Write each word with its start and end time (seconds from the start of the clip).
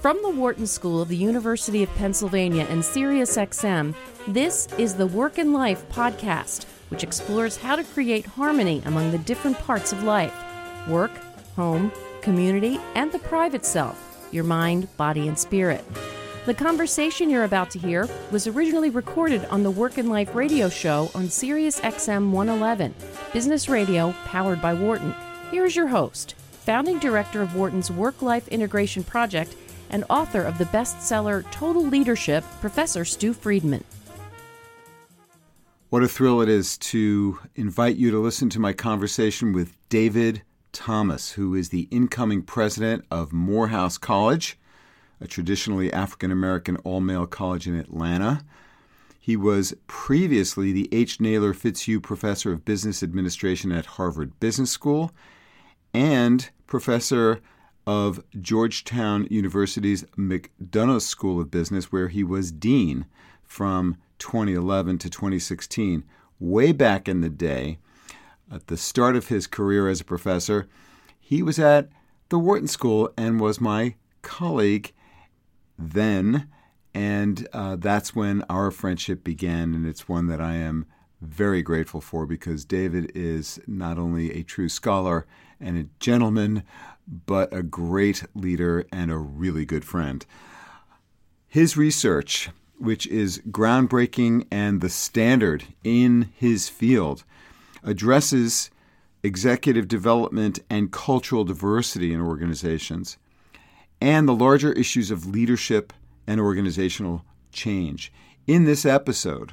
From 0.00 0.22
the 0.22 0.30
Wharton 0.30 0.66
School 0.66 1.02
of 1.02 1.08
the 1.08 1.16
University 1.16 1.82
of 1.82 1.94
Pennsylvania 1.96 2.66
and 2.70 2.80
SiriusXM, 2.82 3.94
this 4.26 4.66
is 4.78 4.94
the 4.94 5.06
Work 5.06 5.36
and 5.36 5.52
Life 5.52 5.86
podcast, 5.90 6.64
which 6.88 7.04
explores 7.04 7.58
how 7.58 7.76
to 7.76 7.84
create 7.84 8.24
harmony 8.24 8.80
among 8.86 9.10
the 9.10 9.18
different 9.18 9.58
parts 9.58 9.92
of 9.92 10.02
life 10.02 10.32
work, 10.88 11.10
home, 11.54 11.92
community, 12.22 12.80
and 12.94 13.12
the 13.12 13.18
private 13.18 13.66
self, 13.66 14.26
your 14.30 14.42
mind, 14.42 14.88
body, 14.96 15.28
and 15.28 15.38
spirit. 15.38 15.84
The 16.46 16.54
conversation 16.54 17.28
you're 17.28 17.44
about 17.44 17.70
to 17.72 17.78
hear 17.78 18.08
was 18.30 18.46
originally 18.46 18.88
recorded 18.88 19.44
on 19.50 19.62
the 19.62 19.70
Work 19.70 19.98
and 19.98 20.08
Life 20.08 20.34
radio 20.34 20.70
show 20.70 21.10
on 21.14 21.24
SiriusXM 21.24 22.30
111, 22.30 22.94
business 23.34 23.68
radio 23.68 24.14
powered 24.24 24.62
by 24.62 24.72
Wharton. 24.72 25.14
Here's 25.50 25.76
your 25.76 25.88
host, 25.88 26.36
founding 26.52 26.98
director 26.98 27.42
of 27.42 27.54
Wharton's 27.54 27.90
Work 27.90 28.22
Life 28.22 28.48
Integration 28.48 29.04
Project 29.04 29.54
and 29.90 30.04
author 30.08 30.42
of 30.42 30.58
the 30.58 30.64
bestseller 30.66 31.48
Total 31.50 31.84
Leadership, 31.84 32.44
Professor 32.60 33.04
Stew 33.04 33.32
Friedman. 33.32 33.84
What 35.90 36.04
a 36.04 36.08
thrill 36.08 36.40
it 36.40 36.48
is 36.48 36.78
to 36.78 37.38
invite 37.56 37.96
you 37.96 38.10
to 38.12 38.18
listen 38.20 38.48
to 38.50 38.60
my 38.60 38.72
conversation 38.72 39.52
with 39.52 39.76
David 39.88 40.42
Thomas, 40.72 41.32
who 41.32 41.54
is 41.54 41.70
the 41.70 41.88
incoming 41.90 42.42
president 42.42 43.04
of 43.10 43.32
Morehouse 43.32 43.98
College, 43.98 44.56
a 45.20 45.26
traditionally 45.26 45.92
African 45.92 46.30
American 46.30 46.76
all 46.78 47.00
male 47.00 47.26
college 47.26 47.66
in 47.66 47.74
Atlanta. 47.74 48.44
He 49.18 49.36
was 49.36 49.74
previously 49.86 50.72
the 50.72 50.88
H. 50.92 51.20
Naylor 51.20 51.52
Fitzhugh 51.52 52.00
Professor 52.00 52.52
of 52.52 52.64
Business 52.64 53.02
Administration 53.02 53.72
at 53.72 53.86
Harvard 53.86 54.38
Business 54.40 54.70
School 54.70 55.12
and 55.92 56.48
professor 56.66 57.40
of 57.86 58.22
Georgetown 58.40 59.26
University's 59.30 60.04
McDonough 60.16 61.02
School 61.02 61.40
of 61.40 61.50
Business, 61.50 61.90
where 61.90 62.08
he 62.08 62.22
was 62.22 62.52
dean 62.52 63.06
from 63.42 63.96
2011 64.18 64.98
to 64.98 65.10
2016. 65.10 66.04
Way 66.38 66.72
back 66.72 67.08
in 67.08 67.20
the 67.20 67.30
day, 67.30 67.78
at 68.50 68.66
the 68.66 68.76
start 68.76 69.16
of 69.16 69.28
his 69.28 69.46
career 69.46 69.88
as 69.88 70.00
a 70.00 70.04
professor, 70.04 70.68
he 71.18 71.42
was 71.42 71.58
at 71.58 71.88
the 72.28 72.38
Wharton 72.38 72.68
School 72.68 73.12
and 73.16 73.40
was 73.40 73.60
my 73.60 73.94
colleague 74.22 74.92
then. 75.78 76.48
And 76.92 77.46
uh, 77.52 77.76
that's 77.76 78.14
when 78.14 78.42
our 78.50 78.70
friendship 78.70 79.22
began, 79.22 79.74
and 79.74 79.86
it's 79.86 80.08
one 80.08 80.26
that 80.26 80.40
I 80.40 80.54
am 80.54 80.86
very 81.20 81.62
grateful 81.62 82.00
for 82.00 82.26
because 82.26 82.64
David 82.64 83.12
is 83.14 83.60
not 83.66 83.98
only 83.98 84.32
a 84.32 84.42
true 84.42 84.68
scholar 84.68 85.26
and 85.60 85.76
a 85.76 85.86
gentleman, 86.00 86.62
but 87.10 87.52
a 87.52 87.62
great 87.62 88.24
leader 88.34 88.86
and 88.92 89.10
a 89.10 89.18
really 89.18 89.64
good 89.64 89.84
friend. 89.84 90.24
His 91.48 91.76
research, 91.76 92.50
which 92.78 93.06
is 93.08 93.42
groundbreaking 93.50 94.46
and 94.50 94.80
the 94.80 94.88
standard 94.88 95.64
in 95.82 96.30
his 96.36 96.68
field, 96.68 97.24
addresses 97.82 98.70
executive 99.22 99.88
development 99.88 100.60
and 100.70 100.92
cultural 100.92 101.44
diversity 101.44 102.12
in 102.12 102.20
organizations, 102.20 103.18
and 104.00 104.26
the 104.26 104.34
larger 104.34 104.72
issues 104.72 105.10
of 105.10 105.26
leadership 105.26 105.92
and 106.26 106.40
organizational 106.40 107.24
change. 107.52 108.12
In 108.46 108.64
this 108.64 108.86
episode, 108.86 109.52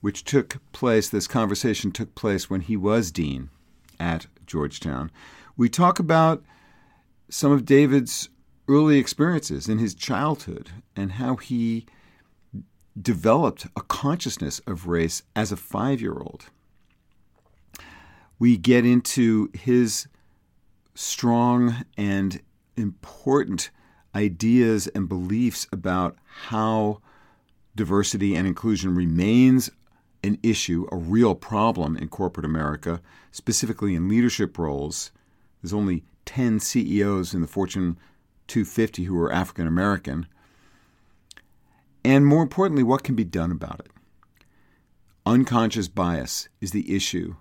which 0.00 0.24
took 0.24 0.58
place, 0.72 1.08
this 1.08 1.26
conversation 1.26 1.90
took 1.90 2.14
place 2.14 2.50
when 2.50 2.60
he 2.60 2.76
was 2.76 3.10
dean 3.10 3.50
at 3.98 4.26
Georgetown, 4.46 5.10
we 5.56 5.68
talk 5.68 5.98
about 5.98 6.42
some 7.30 7.52
of 7.52 7.64
David's 7.64 8.28
early 8.68 8.98
experiences 8.98 9.68
in 9.68 9.78
his 9.78 9.94
childhood 9.94 10.70
and 10.94 11.12
how 11.12 11.36
he 11.36 11.86
developed 13.00 13.66
a 13.76 13.82
consciousness 13.82 14.60
of 14.66 14.86
race 14.86 15.22
as 15.36 15.52
a 15.52 15.56
five 15.56 16.00
year 16.00 16.14
old. 16.14 16.46
We 18.38 18.56
get 18.56 18.84
into 18.84 19.50
his 19.52 20.06
strong 20.94 21.84
and 21.96 22.40
important 22.76 23.70
ideas 24.14 24.86
and 24.88 25.08
beliefs 25.08 25.66
about 25.72 26.16
how 26.24 27.00
diversity 27.74 28.34
and 28.34 28.46
inclusion 28.46 28.94
remains 28.94 29.70
an 30.24 30.38
issue, 30.42 30.86
a 30.90 30.96
real 30.96 31.34
problem 31.34 31.96
in 31.96 32.08
corporate 32.08 32.44
America, 32.44 33.00
specifically 33.30 33.94
in 33.94 34.08
leadership 34.08 34.58
roles. 34.58 35.12
There's 35.62 35.72
only 35.72 36.04
10 36.28 36.60
CEOs 36.60 37.32
in 37.32 37.40
the 37.40 37.46
Fortune 37.46 37.98
250 38.48 39.04
who 39.04 39.18
are 39.18 39.32
African 39.32 39.66
American. 39.66 40.26
And 42.04 42.26
more 42.26 42.42
importantly, 42.42 42.82
what 42.82 43.02
can 43.02 43.14
be 43.14 43.24
done 43.24 43.50
about 43.50 43.80
it? 43.80 43.90
Unconscious 45.24 45.88
bias 45.88 46.50
is 46.60 46.72
the 46.72 46.94
issue, 46.94 47.36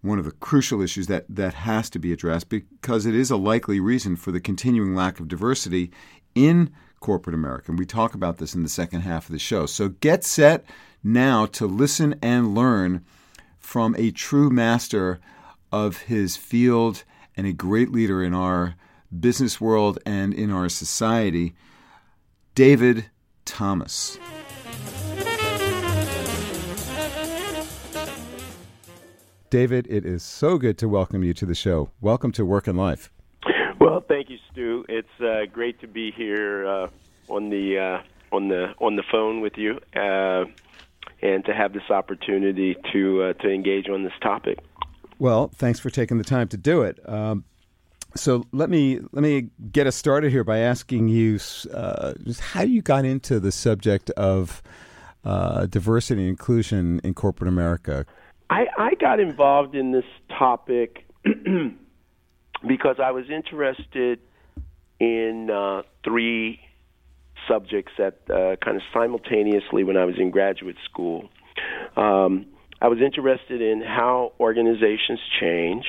one 0.00 0.20
of 0.20 0.24
the 0.24 0.30
crucial 0.30 0.80
issues 0.80 1.08
that, 1.08 1.26
that 1.28 1.54
has 1.54 1.90
to 1.90 1.98
be 1.98 2.12
addressed 2.12 2.48
because 2.48 3.04
it 3.04 3.16
is 3.16 3.32
a 3.32 3.36
likely 3.36 3.80
reason 3.80 4.14
for 4.14 4.30
the 4.30 4.40
continuing 4.40 4.94
lack 4.94 5.18
of 5.18 5.26
diversity 5.26 5.90
in 6.36 6.72
corporate 7.00 7.34
America. 7.34 7.72
And 7.72 7.78
we 7.80 7.84
talk 7.84 8.14
about 8.14 8.38
this 8.38 8.54
in 8.54 8.62
the 8.62 8.68
second 8.68 9.00
half 9.00 9.26
of 9.26 9.32
the 9.32 9.40
show. 9.40 9.66
So 9.66 9.88
get 9.88 10.22
set 10.22 10.64
now 11.02 11.46
to 11.46 11.66
listen 11.66 12.14
and 12.22 12.54
learn 12.54 13.04
from 13.58 13.96
a 13.98 14.12
true 14.12 14.50
master 14.50 15.18
of 15.72 16.02
his 16.02 16.36
field 16.36 17.02
and 17.36 17.46
a 17.46 17.52
great 17.52 17.90
leader 17.90 18.22
in 18.22 18.34
our 18.34 18.76
business 19.20 19.60
world 19.60 19.98
and 20.04 20.34
in 20.34 20.50
our 20.50 20.68
society, 20.68 21.54
David 22.54 23.06
Thomas. 23.44 24.18
David, 29.50 29.86
it 29.88 30.04
is 30.04 30.24
so 30.24 30.58
good 30.58 30.76
to 30.78 30.88
welcome 30.88 31.22
you 31.22 31.32
to 31.34 31.46
the 31.46 31.54
show. 31.54 31.90
Welcome 32.00 32.32
to 32.32 32.44
Work 32.44 32.66
and 32.66 32.76
Life. 32.76 33.10
Well, 33.78 34.04
thank 34.08 34.28
you, 34.28 34.38
Stew. 34.50 34.84
It's 34.88 35.06
uh, 35.20 35.46
great 35.52 35.80
to 35.80 35.86
be 35.86 36.10
here 36.10 36.66
uh, 36.66 36.88
on 37.28 37.50
the 37.50 37.78
uh, 37.78 38.34
on 38.34 38.48
the 38.48 38.74
on 38.80 38.96
the 38.96 39.04
phone 39.12 39.40
with 39.40 39.56
you, 39.56 39.78
uh, 39.94 40.46
and 41.22 41.44
to 41.44 41.54
have 41.54 41.72
this 41.72 41.88
opportunity 41.88 42.76
to 42.92 43.22
uh, 43.22 43.32
to 43.34 43.48
engage 43.48 43.88
on 43.88 44.02
this 44.02 44.12
topic. 44.20 44.58
Well, 45.18 45.48
thanks 45.54 45.78
for 45.78 45.90
taking 45.90 46.18
the 46.18 46.24
time 46.24 46.48
to 46.48 46.56
do 46.56 46.82
it. 46.82 46.98
Um, 47.08 47.44
so 48.16 48.44
let 48.52 48.70
me 48.70 49.00
let 49.12 49.22
me 49.22 49.50
get 49.72 49.86
us 49.86 49.96
started 49.96 50.30
here 50.30 50.44
by 50.44 50.58
asking 50.58 51.08
you 51.08 51.38
uh, 51.72 52.14
how 52.40 52.62
you 52.62 52.80
got 52.80 53.04
into 53.04 53.40
the 53.40 53.50
subject 53.50 54.10
of 54.10 54.62
uh, 55.24 55.66
diversity 55.66 56.22
and 56.22 56.30
inclusion 56.30 57.00
in 57.02 57.14
corporate 57.14 57.48
America. 57.48 58.06
I, 58.50 58.66
I 58.76 58.94
got 58.94 59.20
involved 59.20 59.74
in 59.74 59.90
this 59.90 60.04
topic 60.28 61.06
because 61.24 62.96
I 63.02 63.10
was 63.10 63.24
interested 63.30 64.20
in 65.00 65.50
uh, 65.50 65.82
three 66.04 66.60
subjects 67.48 67.92
that 67.98 68.18
uh, 68.30 68.56
kind 68.64 68.76
of 68.76 68.82
simultaneously 68.92 69.82
when 69.82 69.96
I 69.96 70.04
was 70.04 70.16
in 70.18 70.30
graduate 70.30 70.76
school. 70.84 71.28
Um, 71.96 72.46
I 72.84 72.88
was 72.88 72.98
interested 73.00 73.62
in 73.62 73.80
how 73.80 74.34
organizations 74.38 75.18
change. 75.40 75.86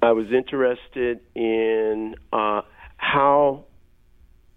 I 0.00 0.12
was 0.12 0.32
interested 0.32 1.20
in 1.34 2.14
uh, 2.32 2.62
how 2.96 3.66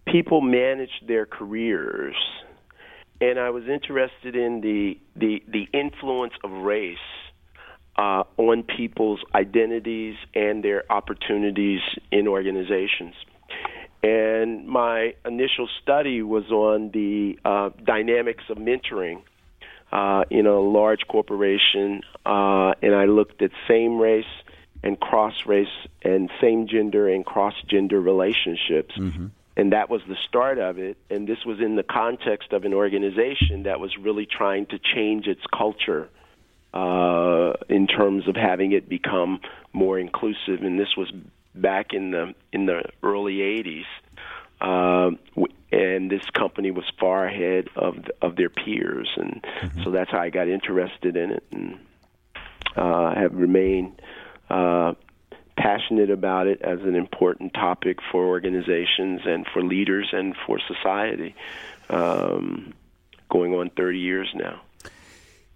people 0.08 0.40
manage 0.40 1.02
their 1.06 1.26
careers, 1.26 2.16
and 3.20 3.38
I 3.38 3.50
was 3.50 3.64
interested 3.68 4.38
in 4.38 4.62
the 4.62 4.98
the, 5.18 5.44
the 5.50 5.68
influence 5.78 6.32
of 6.46 6.52
race 6.52 6.98
uh, 7.98 8.24
on 8.38 8.64
people's 8.64 9.20
identities 9.36 10.16
and 10.34 10.64
their 10.64 10.90
opportunities 10.90 11.82
in 12.10 12.26
organizations. 12.26 13.16
And 14.02 14.66
my 14.66 15.14
initial 15.26 15.68
study 15.84 16.22
was 16.22 16.50
on 16.52 16.92
the 16.92 17.38
uh, 17.44 17.72
dynamics 17.86 18.46
of 18.50 18.58
mentoring 18.60 19.24
uh, 19.92 20.24
in 20.30 20.46
a 20.46 20.60
large 20.60 21.08
corporation, 21.08 22.02
uh, 22.26 22.74
and 22.82 22.94
I 22.96 23.06
looked 23.06 23.42
at 23.42 23.52
same 23.68 23.98
race 23.98 24.26
and 24.84 25.00
cross 25.00 25.46
race 25.46 25.68
and 26.02 26.30
same 26.42 26.68
gender 26.68 27.08
and 27.10 27.26
cross 27.26 27.56
gender 27.68 28.00
relationships. 28.00 28.96
Mm-hmm. 28.98 29.28
And 29.58 29.74
that 29.74 29.90
was 29.90 30.02
the 30.08 30.16
start 30.28 30.58
of 30.58 30.78
it. 30.78 30.98
And 31.10 31.28
this 31.28 31.44
was 31.46 31.60
in 31.60 31.76
the 31.76 31.84
context 31.84 32.54
of 32.54 32.64
an 32.64 32.74
organization 32.74 33.64
that 33.64 33.82
was 33.82 33.98
really 33.98 34.26
trying 34.26 34.68
to 34.68 34.80
change 34.80 35.28
its 35.28 35.42
culture 35.54 36.08
uh, 36.74 37.54
in 37.68 37.88
terms 37.88 38.28
of 38.30 38.36
having 38.36 38.72
it 38.72 38.88
become 38.88 39.42
more 39.74 40.00
inclusive. 40.00 40.62
And 40.62 40.80
this 40.80 40.96
was 40.96 41.12
back 41.54 41.94
in 41.94 42.12
the 42.12 42.34
in 42.54 42.68
the 42.68 42.84
early 43.04 43.38
80s. 43.38 43.86
Uh, 44.62 45.12
and 45.72 46.10
this 46.10 46.24
company 46.34 46.72
was 46.72 46.86
far 47.00 47.26
ahead 47.26 47.70
of 47.76 47.96
of 48.22 48.36
their 48.36 48.50
peers, 48.50 49.10
and 49.16 49.42
mm-hmm. 49.62 49.84
so 49.84 49.92
that's 49.92 50.12
how 50.12 50.20
I 50.20 50.30
got 50.30 50.48
interested 50.48 51.16
in 51.16 51.32
it, 51.32 51.44
and 51.52 51.80
uh, 52.76 53.14
have 53.14 53.34
remained 53.34 54.02
uh, 54.50 54.94
passionate 55.58 56.10
about 56.10 56.48
it 56.48 56.62
as 56.62 56.80
an 56.82 56.96
important 56.96 57.54
topic 57.54 58.00
for 58.12 58.26
organizations 58.26 59.22
and 59.26 59.46
for 59.54 59.62
leaders 59.62 60.10
and 60.12 60.36
for 60.46 60.60
society. 60.68 61.36
Um, 61.90 62.74
going 63.30 63.54
on 63.54 63.70
30 63.70 64.00
years 64.00 64.28
now. 64.34 64.62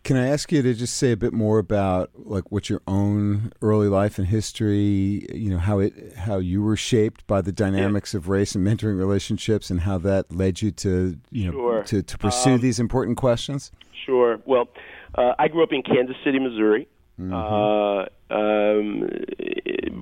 Can 0.03 0.17
I 0.17 0.27
ask 0.27 0.51
you 0.51 0.61
to 0.61 0.73
just 0.73 0.97
say 0.97 1.13
a 1.13 1.17
bit 1.17 1.31
more 1.31 1.59
about 1.59 2.11
like 2.15 2.51
what 2.51 2.69
your 2.69 2.81
own 2.87 3.53
early 3.61 3.87
life 3.87 4.17
and 4.17 4.27
history, 4.27 5.25
you 5.33 5.49
know, 5.49 5.57
how 5.57 5.79
it 5.79 5.93
how 6.17 6.39
you 6.39 6.61
were 6.61 6.75
shaped 6.75 7.25
by 7.25 7.41
the 7.41 7.53
dynamics 7.53 8.13
yeah. 8.13 8.17
of 8.17 8.27
race 8.27 8.53
and 8.53 8.67
mentoring 8.67 8.97
relationships 8.97 9.69
and 9.69 9.81
how 9.81 9.97
that 9.99 10.29
led 10.35 10.61
you 10.61 10.71
to, 10.71 11.17
you 11.31 11.45
know, 11.45 11.51
sure. 11.53 11.83
to, 11.83 12.03
to 12.03 12.17
pursue 12.17 12.55
um, 12.55 12.59
these 12.59 12.81
important 12.81 13.15
questions? 13.15 13.71
Sure. 14.05 14.39
Well, 14.45 14.67
uh, 15.15 15.35
I 15.39 15.47
grew 15.47 15.63
up 15.63 15.71
in 15.71 15.83
Kansas 15.83 16.17
City, 16.25 16.39
Missouri. 16.39 16.87
Mm-hmm. 17.19 17.33
Uh, 17.33 18.05
um, 18.33 19.07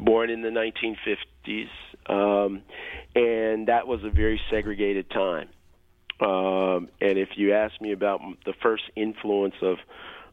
born 0.05 0.29
in 0.29 0.41
the 0.41 0.49
1950s, 0.49 1.67
um, 2.09 2.61
and 3.15 3.67
that 3.67 3.85
was 3.85 4.03
a 4.03 4.09
very 4.09 4.39
segregated 4.49 5.09
time. 5.09 5.49
Um, 6.21 6.89
and 7.01 7.17
if 7.17 7.29
you 7.35 7.53
ask 7.53 7.79
me 7.81 7.91
about 7.91 8.21
the 8.45 8.53
first 8.61 8.83
influence 8.95 9.55
of 9.61 9.77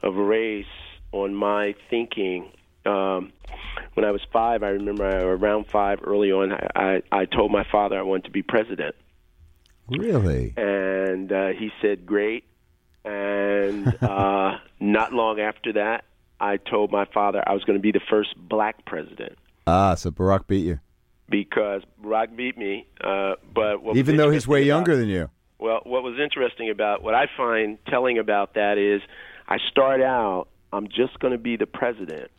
of 0.02 0.14
race 0.14 0.66
on 1.12 1.34
my 1.34 1.74
thinking, 1.90 2.52
um, 2.84 3.32
when 3.94 4.04
I 4.04 4.10
was 4.10 4.20
five, 4.32 4.62
I 4.62 4.68
remember 4.68 5.04
I, 5.04 5.22
around 5.22 5.66
five, 5.66 6.00
early 6.04 6.30
on, 6.30 6.52
I, 6.52 6.68
I, 6.76 7.02
I 7.10 7.24
told 7.24 7.50
my 7.50 7.64
father 7.70 7.98
I 7.98 8.02
wanted 8.02 8.24
to 8.24 8.30
be 8.30 8.42
president. 8.42 8.94
Really? 9.88 10.54
And 10.56 11.32
uh, 11.32 11.48
he 11.48 11.70
said, 11.80 12.06
"Great." 12.06 12.44
And 13.04 13.96
uh, 14.02 14.58
not 14.78 15.12
long 15.12 15.40
after 15.40 15.72
that, 15.74 16.04
I 16.38 16.58
told 16.58 16.92
my 16.92 17.06
father 17.06 17.42
I 17.46 17.54
was 17.54 17.64
going 17.64 17.78
to 17.78 17.82
be 17.82 17.92
the 17.92 18.00
first 18.10 18.36
black 18.36 18.84
president. 18.84 19.38
Ah, 19.66 19.94
so 19.94 20.10
Barack 20.10 20.46
beat 20.46 20.66
you. 20.66 20.80
Because 21.30 21.82
Barack 22.02 22.36
beat 22.36 22.56
me, 22.56 22.86
uh, 23.02 23.34
but 23.54 23.80
even 23.94 24.16
though 24.16 24.30
he's 24.30 24.48
way 24.48 24.62
younger 24.62 24.96
than 24.96 25.08
you. 25.08 25.30
Well, 25.58 25.80
what 25.84 26.02
was 26.02 26.18
interesting 26.22 26.70
about 26.70 27.02
what 27.02 27.14
I 27.14 27.26
find 27.36 27.78
telling 27.88 28.18
about 28.18 28.54
that 28.54 28.78
is 28.78 29.02
I 29.48 29.58
start 29.70 30.00
out, 30.00 30.46
I'm 30.72 30.88
just 30.88 31.18
going 31.18 31.32
to 31.32 31.38
be 31.38 31.56
the 31.56 31.66
president. 31.66 32.30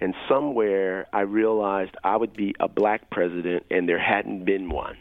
And 0.00 0.14
somewhere 0.28 1.08
I 1.12 1.22
realized 1.22 1.96
I 2.04 2.16
would 2.16 2.34
be 2.34 2.54
a 2.60 2.68
black 2.68 3.10
president 3.10 3.66
and 3.70 3.88
there 3.88 3.98
hadn't 3.98 4.44
been 4.44 4.70
one. 4.70 4.96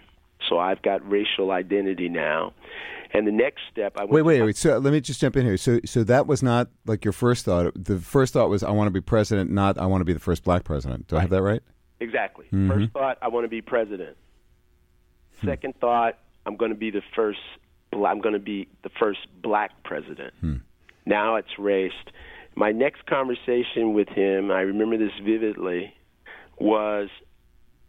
So 0.50 0.58
I've 0.58 0.82
got 0.82 1.08
racial 1.08 1.52
identity 1.52 2.10
now. 2.10 2.54
And 3.14 3.28
the 3.28 3.32
next 3.32 3.62
step 3.72 3.94
I 3.98 4.06
Wait, 4.06 4.24
wait, 4.24 4.42
wait. 4.42 4.58
So 4.58 4.80
let 4.80 4.92
me 4.92 5.00
just 5.00 5.22
jump 5.22 5.38
in 5.38 5.46
here. 5.46 5.58
So 5.58 5.80
so 5.86 6.04
that 6.04 6.28
was 6.28 6.44
not 6.44 6.70
like 6.86 7.06
your 7.06 7.14
first 7.14 7.46
thought. 7.46 7.72
The 7.76 8.00
first 8.00 8.34
thought 8.34 8.50
was 8.50 8.64
I 8.64 8.72
want 8.72 8.88
to 8.88 8.92
be 8.92 9.00
president, 9.00 9.50
not 9.50 9.78
I 9.78 9.86
want 9.86 10.02
to 10.02 10.06
be 10.06 10.14
the 10.14 10.20
first 10.20 10.44
black 10.44 10.64
president. 10.66 11.08
Do 11.08 11.16
right. 11.16 11.20
I 11.20 11.22
have 11.22 11.30
that 11.30 11.42
right? 11.42 11.62
Exactly. 12.00 12.46
Mm-hmm. 12.48 12.70
First 12.70 12.92
thought 12.92 13.18
I 13.22 13.30
want 13.30 13.46
to 13.46 13.50
be 13.50 13.62
president. 13.62 14.18
Hmm. 15.40 15.48
Second 15.48 15.80
thought 15.80 16.18
I'm 16.48 16.56
going 16.56 16.72
to 16.72 16.78
be 16.78 16.90
the 16.90 17.02
first. 17.14 17.40
I'm 17.94 18.22
going 18.22 18.34
to 18.34 18.40
be 18.40 18.68
the 18.84 18.90
first 18.98 19.20
black 19.44 19.84
president. 19.84 20.34
Hmm. 20.40 20.56
Now 21.06 21.36
it's 21.36 21.60
raced. 21.60 22.12
My 22.56 22.72
next 22.72 23.06
conversation 23.06 23.94
with 23.94 24.08
him, 24.10 24.50
I 24.50 24.62
remember 24.62 24.98
this 24.98 25.12
vividly, 25.24 25.94
was 26.58 27.10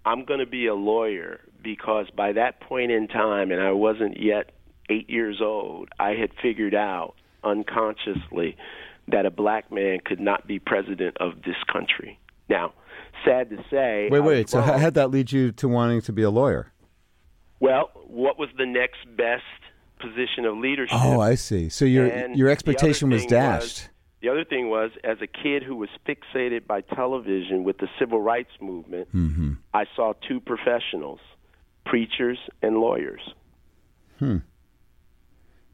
I'm 0.04 0.24
going 0.24 0.40
to 0.40 0.46
be 0.46 0.66
a 0.66 0.74
lawyer 0.74 1.40
because 1.62 2.06
by 2.16 2.32
that 2.32 2.60
point 2.60 2.90
in 2.90 3.08
time, 3.08 3.50
and 3.50 3.60
I 3.60 3.72
wasn't 3.72 4.20
yet 4.20 4.50
eight 4.90 5.08
years 5.08 5.40
old, 5.40 5.88
I 5.98 6.10
had 6.10 6.30
figured 6.42 6.74
out 6.74 7.14
unconsciously 7.44 8.56
that 9.06 9.24
a 9.24 9.30
black 9.30 9.72
man 9.72 10.00
could 10.04 10.20
not 10.20 10.46
be 10.46 10.58
president 10.58 11.16
of 11.18 11.42
this 11.44 11.56
country. 11.72 12.18
Now, 12.48 12.72
sad 13.24 13.50
to 13.50 13.64
say. 13.70 14.08
Wait, 14.10 14.20
wait. 14.20 14.48
So, 14.48 14.60
how 14.60 14.78
did 14.78 14.94
that 14.94 15.10
lead 15.10 15.32
you 15.32 15.52
to 15.52 15.68
wanting 15.68 16.02
to 16.02 16.12
be 16.12 16.22
a 16.22 16.30
lawyer? 16.30 16.72
Well, 17.60 17.90
what 18.06 18.38
was 18.38 18.48
the 18.56 18.66
next 18.66 18.98
best 19.16 19.42
position 20.00 20.44
of 20.44 20.56
leadership? 20.56 20.96
Oh, 21.00 21.20
I 21.20 21.34
see. 21.34 21.68
So 21.68 21.84
your 21.84 22.06
and 22.06 22.36
your 22.36 22.48
expectation 22.48 23.10
was 23.10 23.26
dashed. 23.26 23.62
Was, 23.62 23.88
the 24.20 24.28
other 24.28 24.44
thing 24.44 24.68
was, 24.68 24.90
as 25.04 25.18
a 25.20 25.26
kid 25.26 25.62
who 25.62 25.76
was 25.76 25.88
fixated 26.06 26.66
by 26.66 26.80
television 26.80 27.64
with 27.64 27.78
the 27.78 27.88
civil 27.98 28.20
rights 28.20 28.50
movement, 28.60 29.08
mm-hmm. 29.14 29.52
I 29.72 29.84
saw 29.94 30.12
two 30.26 30.40
professionals, 30.40 31.20
preachers 31.84 32.38
and 32.62 32.78
lawyers. 32.78 33.20
Hmm. 34.18 34.38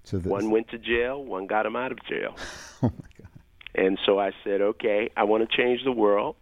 So 0.04 0.19
one 0.19 0.50
went 0.50 0.69
to 0.69 0.78
jail, 0.78 1.25
one 1.25 1.46
got 1.46 1.64
him 1.64 1.76
out 1.76 1.90
of 1.92 1.98
jail. 2.06 2.36
oh 2.82 2.90
my 2.90 3.08
God! 3.19 3.28
And 3.75 3.98
so 4.04 4.19
I 4.19 4.32
said, 4.44 4.60
okay, 4.60 5.10
I 5.16 5.25
want 5.25 5.48
to 5.48 5.56
change 5.56 5.82
the 5.84 5.92
world. 5.92 6.36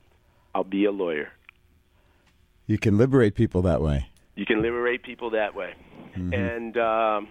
I'll 0.55 0.65
be 0.65 0.85
a 0.85 0.91
lawyer. 0.91 1.31
You 2.67 2.79
can 2.79 2.99
liberate 2.99 3.35
people 3.35 3.62
that 3.62 3.81
way 3.81 4.09
you 4.34 4.46
can 4.46 4.62
liberate 4.62 5.02
people 5.02 5.31
that 5.31 5.55
way. 5.55 5.75
Mm-hmm. 6.17 6.32
And 6.34 6.76
um, 6.79 7.29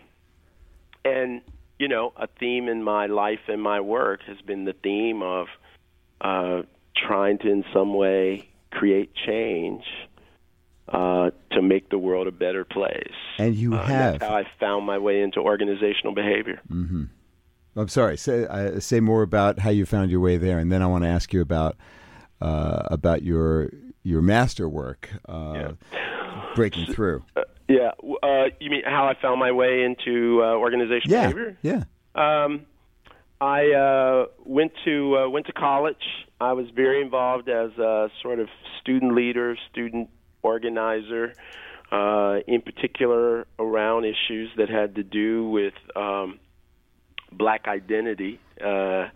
and 1.04 1.42
you 1.80 1.88
know, 1.88 2.14
a 2.16 2.28
theme 2.40 2.68
in 2.68 2.84
my 2.84 3.08
life 3.08 3.40
and 3.48 3.62
my 3.62 3.82
work 3.82 4.22
has 4.28 4.38
been 4.42 4.66
the 4.66 4.74
theme 4.74 5.24
of 5.24 5.48
uh, 6.22 6.62
trying 6.96 7.40
to, 7.40 7.50
in 7.50 7.66
some 7.74 7.96
way, 7.96 8.48
create 8.72 9.12
change 9.16 9.84
uh, 10.90 11.32
to 11.52 11.62
make 11.62 11.90
the 11.90 11.98
world 11.98 12.28
a 12.28 12.32
better 12.32 12.64
place. 12.64 13.14
And 13.40 13.56
you 13.56 13.74
uh, 13.74 13.84
have. 13.84 14.20
that's 14.20 14.32
how 14.32 14.38
I 14.38 14.44
found 14.60 14.86
my 14.86 15.00
way 15.00 15.22
into 15.22 15.40
organizational 15.40 16.14
behavior. 16.14 16.62
Mm-hmm. 16.72 17.06
I'm 17.76 17.88
sorry. 17.88 18.18
Say 18.18 18.46
uh, 18.46 18.80
say 18.80 19.00
more 19.00 19.24
about 19.24 19.60
how 19.60 19.70
you 19.70 19.86
found 19.86 20.12
your 20.12 20.20
way 20.20 20.38
there, 20.38 20.60
and 20.60 20.72
then 20.72 20.82
I 20.82 20.88
want 20.88 21.04
to 21.04 21.08
ask 21.08 21.34
you 21.34 21.42
about 21.42 21.78
uh, 22.42 22.84
about 22.92 23.24
your 23.24 23.72
your 24.04 24.22
master 24.22 24.68
work. 24.68 25.10
Uh, 25.28 25.54
yeah 25.56 26.02
breaking 26.56 26.94
through. 26.94 27.24
Uh, 27.36 27.42
yeah. 27.68 27.92
Uh, 28.24 28.46
you 28.60 28.70
mean 28.70 28.84
how 28.86 29.08
I 29.08 29.16
found 29.22 29.40
my 29.40 29.52
way 29.52 29.84
into 29.84 30.42
uh, 30.44 30.56
organizational 30.56 31.18
yeah. 31.18 31.32
behavior? 31.32 31.58
Yeah. 31.62 31.84
Um, 32.16 32.66
I 33.40 33.72
uh, 33.72 34.26
went 34.46 34.72
to 34.86 35.18
uh, 35.18 35.30
went 35.30 35.48
to 35.48 35.54
college. 35.54 36.04
I 36.40 36.54
was 36.54 36.68
very 36.76 37.02
involved 37.02 37.50
as 37.50 37.72
a 37.78 38.10
sort 38.22 38.40
of 38.40 38.50
student 38.82 39.16
leader, 39.16 39.58
student 39.72 40.10
organizer, 40.44 41.34
uh, 41.92 42.40
in 42.48 42.62
particular 42.62 43.48
around 43.58 44.06
issues 44.06 44.50
that 44.58 44.70
had 44.70 44.96
to 44.96 45.04
do 45.04 45.50
with 45.50 45.74
um, 45.96 46.40
black 47.32 47.68
identity 47.68 48.40
uh, 48.64 49.08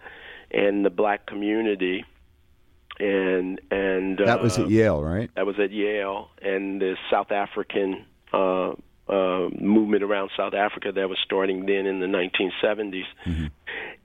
and 0.52 0.86
the 0.86 0.90
black 0.90 1.28
community 1.28 2.04
and 3.00 3.60
and 3.72 4.18
that 4.20 4.42
was 4.42 4.58
at 4.58 4.66
uh, 4.66 4.70
Yale, 4.70 5.04
right? 5.04 5.30
That 5.36 5.46
was 5.46 5.60
at 5.60 5.72
Yale, 5.72 6.30
and 6.42 6.82
the 6.82 6.96
South 7.10 7.32
African 7.32 8.06
uh, 8.34 8.74
uh, 9.08 9.50
movement 9.60 10.04
around 10.04 10.32
South 10.36 10.54
Africa 10.54 10.92
that 10.92 11.10
was 11.10 11.18
starting 11.24 11.66
then 11.66 11.86
in 11.86 12.00
the 12.00 12.08
1970s. 12.08 13.04
Mm-hmm. 13.26 13.46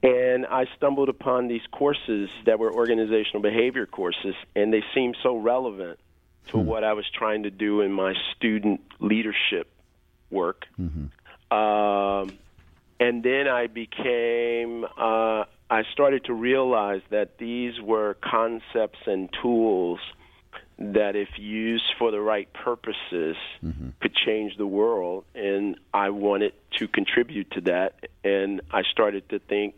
And 0.02 0.46
I 0.46 0.66
stumbled 0.76 1.08
upon 1.08 1.48
these 1.48 1.62
courses 1.72 2.30
that 2.46 2.58
were 2.58 2.72
organizational 2.72 3.42
behavior 3.42 3.86
courses, 3.86 4.34
and 4.54 4.72
they 4.72 4.82
seemed 4.94 5.16
so 5.22 5.36
relevant 5.36 5.98
to 6.48 6.58
hmm. 6.58 6.66
what 6.66 6.84
I 6.84 6.94
was 6.94 7.04
trying 7.12 7.42
to 7.44 7.50
do 7.50 7.82
in 7.82 7.92
my 7.92 8.14
student 8.36 8.80
leadership 8.98 9.70
work. 10.30 10.66
Mm-hmm. 10.78 11.56
Um, 11.56 12.38
and 12.98 13.22
then 13.22 13.48
I 13.48 13.66
became 13.66 14.86
uh, 14.96 15.44
I 15.70 15.84
started 15.92 16.24
to 16.24 16.34
realize 16.34 17.00
that 17.10 17.38
these 17.38 17.80
were 17.80 18.16
concepts 18.20 18.98
and 19.06 19.28
tools 19.40 20.00
that, 20.78 21.14
if 21.14 21.28
used 21.38 21.84
for 21.96 22.10
the 22.10 22.20
right 22.20 22.52
purposes, 22.52 23.36
mm-hmm. 23.62 23.90
could 24.00 24.14
change 24.14 24.56
the 24.56 24.66
world. 24.66 25.24
And 25.34 25.76
I 25.94 26.10
wanted 26.10 26.54
to 26.78 26.88
contribute 26.88 27.52
to 27.52 27.60
that. 27.62 28.08
And 28.24 28.62
I 28.72 28.82
started 28.90 29.28
to 29.28 29.38
think 29.38 29.76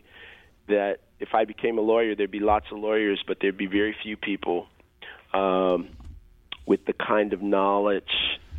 that 0.69 1.01
if 1.21 1.35
I 1.35 1.45
became 1.45 1.77
a 1.77 1.83
lawyer, 1.83 2.15
there'd 2.15 2.31
be 2.31 2.41
lots 2.41 2.67
of 2.73 2.79
lawyers, 2.79 3.23
but 3.27 3.39
there'd 3.41 3.59
be 3.59 3.67
very 3.67 3.95
few 4.03 4.17
people 4.17 4.69
um, 5.35 5.89
with 6.65 6.87
the 6.87 6.95
kind 6.95 7.35
of 7.35 7.43
knowledge 7.43 8.05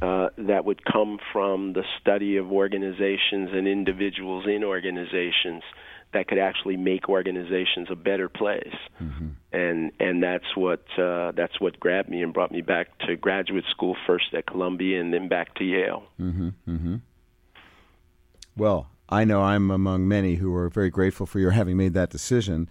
uh, 0.03 0.29
that 0.37 0.65
would 0.65 0.83
come 0.85 1.17
from 1.31 1.73
the 1.73 1.83
study 1.99 2.37
of 2.37 2.51
organizations 2.51 3.49
and 3.53 3.67
individuals 3.67 4.45
in 4.45 4.63
organizations 4.63 5.63
that 6.13 6.27
could 6.27 6.37
actually 6.37 6.77
make 6.77 7.09
organizations 7.09 7.87
a 7.91 7.95
better 7.95 8.29
place. 8.29 8.75
Mm-hmm. 9.01 9.29
And 9.51 9.91
and 9.99 10.23
that's 10.23 10.55
what 10.55 10.83
uh, 10.97 11.31
that's 11.33 11.59
what 11.59 11.79
grabbed 11.79 12.09
me 12.09 12.23
and 12.23 12.33
brought 12.33 12.51
me 12.51 12.61
back 12.61 12.97
to 12.99 13.15
graduate 13.15 13.65
school 13.69 13.95
first 14.07 14.33
at 14.33 14.45
Columbia 14.45 14.99
and 14.99 15.13
then 15.13 15.27
back 15.27 15.55
to 15.55 15.63
Yale. 15.63 16.03
Mm-hmm. 16.19 16.49
Mm-hmm. 16.67 16.95
Well, 18.55 18.89
I 19.09 19.25
know 19.25 19.41
I'm 19.41 19.71
among 19.71 20.07
many 20.07 20.35
who 20.35 20.55
are 20.55 20.69
very 20.69 20.89
grateful 20.89 21.25
for 21.25 21.39
your 21.39 21.51
having 21.51 21.77
made 21.77 21.93
that 21.93 22.09
decision. 22.09 22.69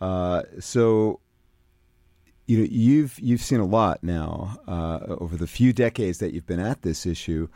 Uh, 0.00 0.42
so 0.60 1.20
you 2.46 2.58
know 2.58 2.66
you've 2.70 3.18
you've 3.18 3.40
seen 3.40 3.60
a 3.60 3.66
lot 3.66 4.02
now 4.02 4.58
uh, 4.66 5.00
over 5.08 5.36
the 5.36 5.46
few 5.46 5.72
decades 5.72 6.18
that 6.18 6.32
you've 6.32 6.46
been 6.46 6.60
at 6.60 6.82
this 6.82 7.06
issue. 7.06 7.48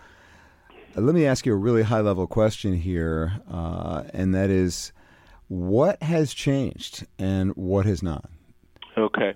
Uh, 0.97 1.00
let 1.00 1.14
me 1.14 1.26
ask 1.26 1.47
you 1.47 1.52
a 1.52 1.57
really 1.57 1.83
high 1.83 2.00
level 2.00 2.26
question 2.26 2.75
here, 2.75 3.40
uh, 3.50 4.05
and 4.12 4.35
that 4.35 4.50
is 4.50 4.93
what 5.49 6.03
has 6.03 6.35
changed 6.35 7.07
and 7.19 7.53
what 7.57 7.87
has 7.87 8.03
not? 8.03 8.29
Okay. 8.97 9.35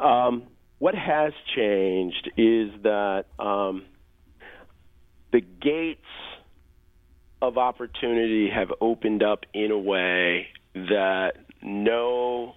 Um, 0.00 0.44
what 0.78 0.94
has 0.94 1.32
changed 1.54 2.30
is 2.36 2.70
that 2.82 3.26
um, 3.38 3.84
the 5.32 5.40
gates 5.40 6.00
of 7.42 7.58
opportunity 7.58 8.50
have 8.50 8.72
opened 8.80 9.22
up 9.22 9.44
in 9.54 9.70
a 9.70 9.78
way 9.78 10.48
that 10.74 11.32
no 11.62 12.54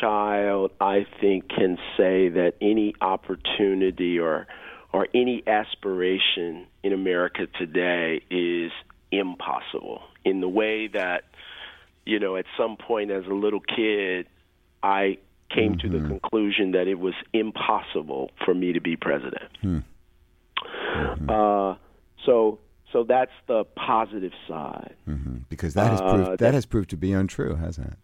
child, 0.00 0.72
I 0.80 1.06
think, 1.20 1.48
can 1.48 1.78
say 1.96 2.28
that 2.28 2.54
any 2.60 2.94
opportunity 3.00 4.18
or 4.18 4.46
or 4.92 5.08
any 5.14 5.42
aspiration 5.46 6.66
in 6.82 6.92
America 6.92 7.46
today 7.58 8.20
is 8.30 8.70
impossible. 9.10 10.02
In 10.22 10.42
the 10.42 10.48
way 10.48 10.88
that, 10.88 11.24
you 12.04 12.18
know, 12.18 12.36
at 12.36 12.46
some 12.56 12.76
point 12.76 13.10
as 13.10 13.26
a 13.26 13.34
little 13.34 13.60
kid, 13.60 14.26
I 14.82 15.18
came 15.50 15.72
mm-hmm. 15.72 15.80
to 15.80 15.88
the 15.88 15.98
mm-hmm. 15.98 16.08
conclusion 16.08 16.72
that 16.72 16.88
it 16.88 16.98
was 16.98 17.14
impossible 17.32 18.30
for 18.44 18.54
me 18.54 18.72
to 18.72 18.80
be 18.80 18.96
president. 18.96 19.50
Hmm. 19.60 19.78
Mm-hmm. 20.94 21.30
Uh, 21.30 21.76
so 22.24 22.58
so 22.92 23.04
that's 23.04 23.32
the 23.46 23.64
positive 23.76 24.32
side. 24.46 24.94
Mm-hmm. 25.08 25.38
Because 25.48 25.74
that 25.74 25.90
has 25.90 26.00
uh, 26.00 26.10
proved 26.10 26.26
uh, 26.26 26.30
that, 26.30 26.38
that, 26.40 26.54
has 26.54 26.66
proved 26.66 26.90
to 26.90 26.96
be 26.96 27.12
untrue, 27.12 27.54
hasn't 27.56 27.88
it? 27.88 27.98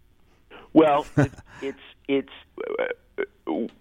Well, 0.73 1.07
it, 1.17 1.33
it's 1.63 1.79
it's 2.09 2.33
uh, 2.79 2.85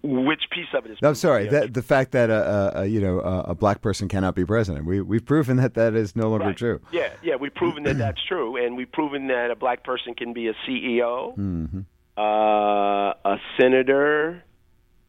which 0.04 0.44
piece 0.52 0.68
of 0.74 0.86
it 0.86 0.92
is? 0.92 0.98
No, 1.02 1.10
I'm 1.10 1.16
sorry. 1.16 1.48
That, 1.48 1.74
the 1.74 1.82
fact 1.82 2.12
that 2.12 2.30
a, 2.30 2.82
a 2.82 2.86
you 2.86 3.00
know 3.00 3.20
a, 3.20 3.40
a, 3.52 3.56
black 3.56 3.82
person 3.82 4.08
cannot 4.08 4.36
be 4.36 4.46
president. 4.46 4.86
We 4.86 5.02
we've 5.02 5.26
proven 5.26 5.58
that 5.58 5.74
that 5.76 5.94
is 5.96 6.16
no 6.16 6.30
longer 6.30 6.48
right. 6.48 6.58
true. 6.58 6.82
Yeah, 6.92 7.10
yeah, 7.22 7.36
we've 7.36 7.54
proven 7.54 7.84
that 7.84 7.98
that's 7.98 8.24
true, 8.28 8.64
and 8.64 8.78
we've 8.78 8.92
proven 8.92 9.28
that 9.28 9.52
a 9.52 9.56
black 9.56 9.84
person 9.84 10.14
can 10.16 10.34
be 10.34 10.48
a 10.48 10.54
CEO, 10.68 11.38
mm-hmm. 11.38 11.80
uh, 12.18 13.14
a 13.26 13.38
senator, 13.60 14.44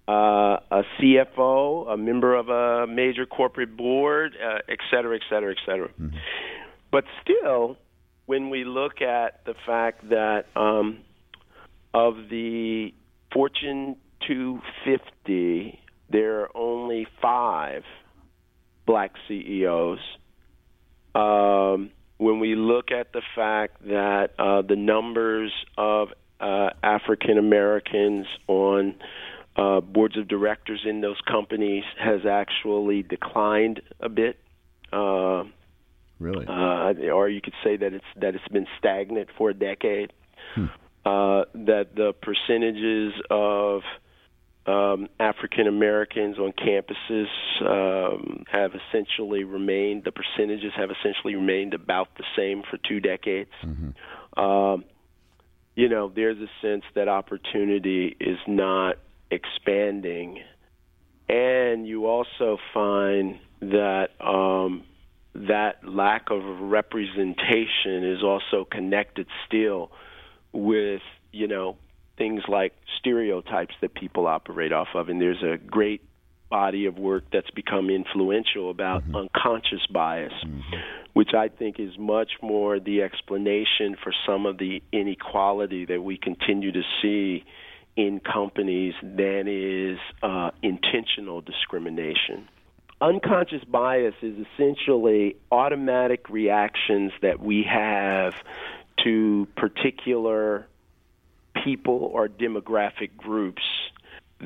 uh, 0.08 0.12
a 0.70 0.82
CFO, 0.98 1.92
a 1.92 1.96
member 1.96 2.34
of 2.34 2.48
a 2.48 2.86
major 2.86 3.26
corporate 3.26 3.76
board, 3.76 4.34
uh, 4.42 4.58
et 4.68 4.78
cetera, 4.90 5.16
et 5.16 5.22
cetera, 5.30 5.52
et 5.52 5.58
cetera. 5.66 5.88
Mm-hmm. 5.88 6.16
But 6.90 7.04
still, 7.22 7.76
when 8.26 8.50
we 8.50 8.64
look 8.64 9.02
at 9.02 9.44
the 9.44 9.54
fact 9.66 10.08
that 10.08 10.46
um, 10.56 11.00
of 11.94 12.28
the 12.30 12.94
Fortune 13.32 13.96
250, 14.26 15.78
there 16.10 16.40
are 16.40 16.56
only 16.56 17.06
five 17.20 17.82
black 18.86 19.12
CEOs. 19.26 19.98
Um, 21.14 21.90
when 22.18 22.40
we 22.40 22.54
look 22.54 22.90
at 22.90 23.12
the 23.12 23.22
fact 23.34 23.86
that 23.86 24.30
uh, 24.38 24.62
the 24.62 24.76
numbers 24.76 25.52
of 25.76 26.08
uh, 26.40 26.70
African 26.82 27.38
Americans 27.38 28.26
on 28.46 28.94
uh, 29.56 29.80
boards 29.80 30.16
of 30.16 30.28
directors 30.28 30.80
in 30.88 31.00
those 31.00 31.20
companies 31.26 31.84
has 31.98 32.20
actually 32.28 33.02
declined 33.02 33.80
a 34.00 34.08
bit. 34.08 34.38
Uh, 34.92 35.44
really? 36.20 36.46
Uh, 36.46 37.10
or 37.12 37.28
you 37.28 37.40
could 37.40 37.54
say 37.64 37.76
that 37.76 37.92
it's 37.92 38.04
that 38.16 38.34
it's 38.34 38.48
been 38.48 38.66
stagnant 38.78 39.28
for 39.36 39.50
a 39.50 39.54
decade. 39.54 40.12
Hmm. 40.54 40.66
Uh, 41.04 41.44
that 41.54 41.94
the 41.96 42.12
percentages 42.20 43.14
of 43.30 43.82
um, 44.68 45.08
African 45.18 45.66
Americans 45.66 46.38
on 46.38 46.52
campuses 46.52 47.26
um, 47.62 48.44
have 48.52 48.72
essentially 48.74 49.44
remained. 49.44 50.04
The 50.04 50.12
percentages 50.12 50.72
have 50.76 50.90
essentially 50.90 51.34
remained 51.34 51.72
about 51.72 52.08
the 52.18 52.24
same 52.36 52.62
for 52.70 52.78
two 52.86 53.00
decades. 53.00 53.50
Mm-hmm. 53.64 54.38
Um, 54.38 54.84
you 55.74 55.88
know, 55.88 56.12
there's 56.14 56.36
a 56.38 56.50
sense 56.60 56.82
that 56.94 57.08
opportunity 57.08 58.14
is 58.20 58.38
not 58.46 58.96
expanding, 59.30 60.40
and 61.28 61.86
you 61.86 62.06
also 62.06 62.58
find 62.74 63.38
that 63.60 64.08
um, 64.20 64.84
that 65.34 65.76
lack 65.82 66.30
of 66.30 66.42
representation 66.60 68.04
is 68.04 68.22
also 68.22 68.66
connected 68.70 69.26
still 69.46 69.90
with 70.52 71.02
you 71.32 71.46
know 71.46 71.76
things 72.18 72.42
like 72.48 72.74
stereotypes 72.98 73.74
that 73.80 73.94
people 73.94 74.26
operate 74.26 74.72
off 74.72 74.88
of, 74.94 75.08
and 75.08 75.20
there's 75.20 75.42
a 75.42 75.56
great 75.56 76.02
body 76.50 76.86
of 76.86 76.98
work 76.98 77.24
that's 77.32 77.50
become 77.50 77.90
influential 77.90 78.70
about 78.70 79.02
mm-hmm. 79.02 79.16
unconscious 79.16 79.86
bias, 79.92 80.32
mm-hmm. 80.44 80.76
which 81.12 81.30
I 81.34 81.48
think 81.48 81.78
is 81.78 81.96
much 81.98 82.32
more 82.42 82.80
the 82.80 83.02
explanation 83.02 83.96
for 84.02 84.12
some 84.26 84.46
of 84.46 84.58
the 84.58 84.82
inequality 84.92 85.84
that 85.86 86.02
we 86.02 86.16
continue 86.16 86.72
to 86.72 86.82
see 87.02 87.44
in 87.96 88.20
companies 88.20 88.94
than 89.02 89.46
is 89.48 89.98
uh, 90.22 90.50
intentional 90.62 91.40
discrimination. 91.40 92.48
Unconscious 93.00 93.62
bias 93.64 94.14
is 94.22 94.46
essentially 94.54 95.36
automatic 95.52 96.28
reactions 96.30 97.12
that 97.22 97.40
we 97.40 97.64
have 97.68 98.34
to 99.04 99.46
particular 99.56 100.66
people 101.64 102.10
or 102.12 102.28
demographic 102.28 103.16
groups 103.16 103.62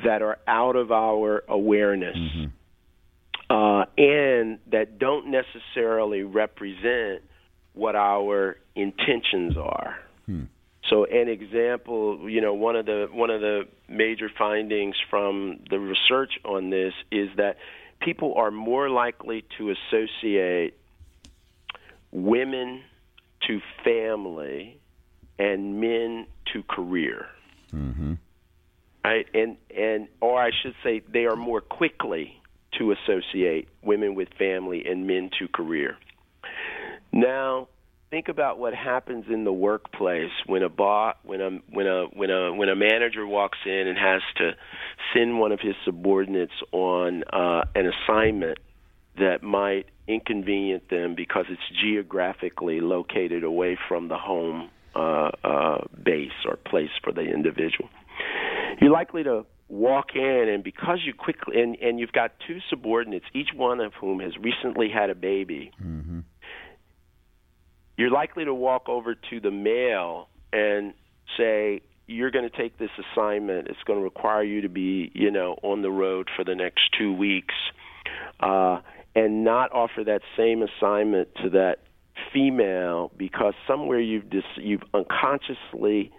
that 0.03 0.21
are 0.21 0.39
out 0.47 0.75
of 0.75 0.91
our 0.91 1.43
awareness 1.47 2.17
mm-hmm. 2.17 2.45
uh, 3.49 3.85
and 3.97 4.59
that 4.71 4.97
don't 4.97 5.27
necessarily 5.27 6.23
represent 6.23 7.21
what 7.73 7.95
our 7.95 8.57
intentions 8.75 9.55
are. 9.57 9.97
Hmm. 10.25 10.43
So 10.89 11.05
an 11.05 11.27
example, 11.29 12.29
you 12.29 12.41
know, 12.41 12.53
one 12.53 12.75
of 12.75 12.85
the 12.85 13.07
one 13.11 13.29
of 13.29 13.41
the 13.41 13.63
major 13.87 14.29
findings 14.37 14.95
from 15.09 15.59
the 15.69 15.79
research 15.79 16.33
on 16.43 16.69
this 16.69 16.93
is 17.11 17.29
that 17.37 17.57
people 18.01 18.33
are 18.35 18.51
more 18.51 18.89
likely 18.89 19.45
to 19.57 19.71
associate 19.71 20.77
women 22.11 22.83
to 23.47 23.59
family 23.83 24.79
and 25.39 25.79
men 25.79 26.27
to 26.53 26.63
career. 26.63 27.25
Mm-hmm. 27.73 28.13
Right? 29.03 29.25
And 29.33 29.57
and 29.75 30.07
or 30.21 30.41
I 30.41 30.51
should 30.61 30.75
say 30.83 31.01
they 31.11 31.25
are 31.25 31.35
more 31.35 31.61
quickly 31.61 32.41
to 32.79 32.91
associate 32.91 33.67
women 33.81 34.15
with 34.15 34.29
family 34.37 34.83
and 34.85 35.05
men 35.05 35.29
to 35.39 35.47
career. 35.47 35.97
Now, 37.11 37.67
think 38.09 38.27
about 38.27 38.59
what 38.59 38.73
happens 38.73 39.25
in 39.29 39.43
the 39.43 39.51
workplace 39.51 40.31
when 40.45 40.63
a 40.63 40.69
bot 40.69 41.17
when 41.23 41.41
a 41.41 41.49
when 41.69 41.87
a 41.87 42.05
when 42.05 42.29
a 42.29 42.53
when 42.53 42.69
a 42.69 42.75
manager 42.75 43.25
walks 43.25 43.57
in 43.65 43.87
and 43.87 43.97
has 43.97 44.21
to 44.37 44.51
send 45.13 45.39
one 45.39 45.51
of 45.51 45.59
his 45.59 45.75
subordinates 45.83 46.53
on 46.71 47.23
uh, 47.33 47.63
an 47.75 47.91
assignment 47.91 48.59
that 49.17 49.43
might 49.43 49.87
inconvenience 50.07 50.83
them 50.89 51.15
because 51.15 51.45
it's 51.49 51.81
geographically 51.81 52.81
located 52.81 53.43
away 53.43 53.77
from 53.87 54.07
the 54.07 54.17
home 54.17 54.69
uh, 54.95 55.31
uh, 55.43 55.77
base 56.03 56.31
or 56.45 56.57
place 56.57 56.91
for 57.03 57.11
the 57.11 57.21
individual. 57.21 57.89
You're 58.81 58.91
likely 58.91 59.23
to 59.23 59.45
walk 59.69 60.15
in 60.15 60.49
and 60.49 60.63
because 60.63 60.99
you 61.05 61.13
quickly 61.13 61.59
and, 61.61 61.75
and 61.77 61.99
you've 61.99 62.11
got 62.11 62.31
two 62.47 62.59
subordinates, 62.69 63.25
each 63.33 63.49
one 63.55 63.79
of 63.79 63.93
whom 63.93 64.19
has 64.19 64.33
recently 64.37 64.89
had 64.89 65.09
a 65.09 65.15
baby. 65.15 65.71
Mm-hmm 65.81 66.19
you're 67.97 68.11
likely 68.11 68.45
to 68.45 68.53
walk 68.53 68.89
over 68.89 69.15
to 69.15 69.39
the 69.39 69.51
male 69.51 70.27
and 70.51 70.93
say, 71.37 71.81
you're 72.07 72.31
going 72.31 72.49
to 72.49 72.55
take 72.55 72.77
this 72.77 72.89
assignment. 72.99 73.67
It's 73.67 73.81
going 73.85 73.99
to 73.99 74.03
require 74.03 74.43
you 74.43 74.61
to 74.61 74.69
be, 74.69 75.11
you 75.13 75.31
know, 75.31 75.57
on 75.63 75.81
the 75.81 75.91
road 75.91 76.29
for 76.35 76.43
the 76.43 76.55
next 76.55 76.81
two 76.97 77.13
weeks, 77.13 77.55
uh, 78.39 78.79
and 79.15 79.43
not 79.43 79.71
offer 79.71 80.03
that 80.03 80.21
same 80.35 80.63
assignment 80.63 81.29
to 81.43 81.51
that 81.51 81.79
female 82.33 83.11
because 83.15 83.53
somewhere 83.67 83.99
you've 83.99 84.29
dis- 84.29 84.43
you've 84.57 84.83
unconsciously 84.93 86.11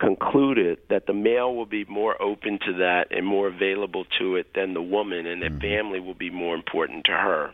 concluded 0.00 0.78
that 0.88 1.06
the 1.06 1.12
male 1.12 1.54
will 1.54 1.66
be 1.66 1.84
more 1.84 2.20
open 2.20 2.58
to 2.66 2.72
that 2.78 3.06
and 3.10 3.24
more 3.26 3.46
available 3.46 4.04
to 4.18 4.36
it 4.36 4.52
than 4.54 4.74
the 4.74 4.82
woman, 4.82 5.26
and 5.26 5.42
that 5.42 5.52
mm-hmm. 5.52 5.60
family 5.60 6.00
will 6.00 6.14
be 6.14 6.30
more 6.30 6.54
important 6.54 7.04
to 7.04 7.12
her. 7.12 7.52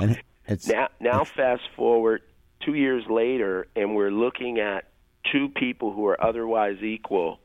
And 0.00 0.20
it's 0.46 0.68
now, 0.68 0.88
now 1.00 1.24
fast 1.24 1.62
forward 1.76 2.22
two 2.64 2.74
years 2.74 3.04
later 3.08 3.66
and 3.76 3.94
we're 3.94 4.10
looking 4.10 4.58
at 4.58 4.84
two 5.30 5.48
people 5.48 5.92
who 5.92 6.06
are 6.06 6.22
otherwise 6.22 6.82
equal, 6.82 7.38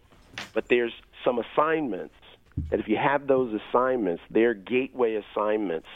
but 0.53 0.67
there's 0.69 0.93
some 1.23 1.39
assignments 1.39 2.15
that 2.69 2.79
if 2.79 2.87
you 2.87 2.97
have 2.97 3.27
those 3.27 3.59
assignments, 3.69 4.21
they're 4.29 4.53
gateway 4.53 5.15
assignments 5.15 5.87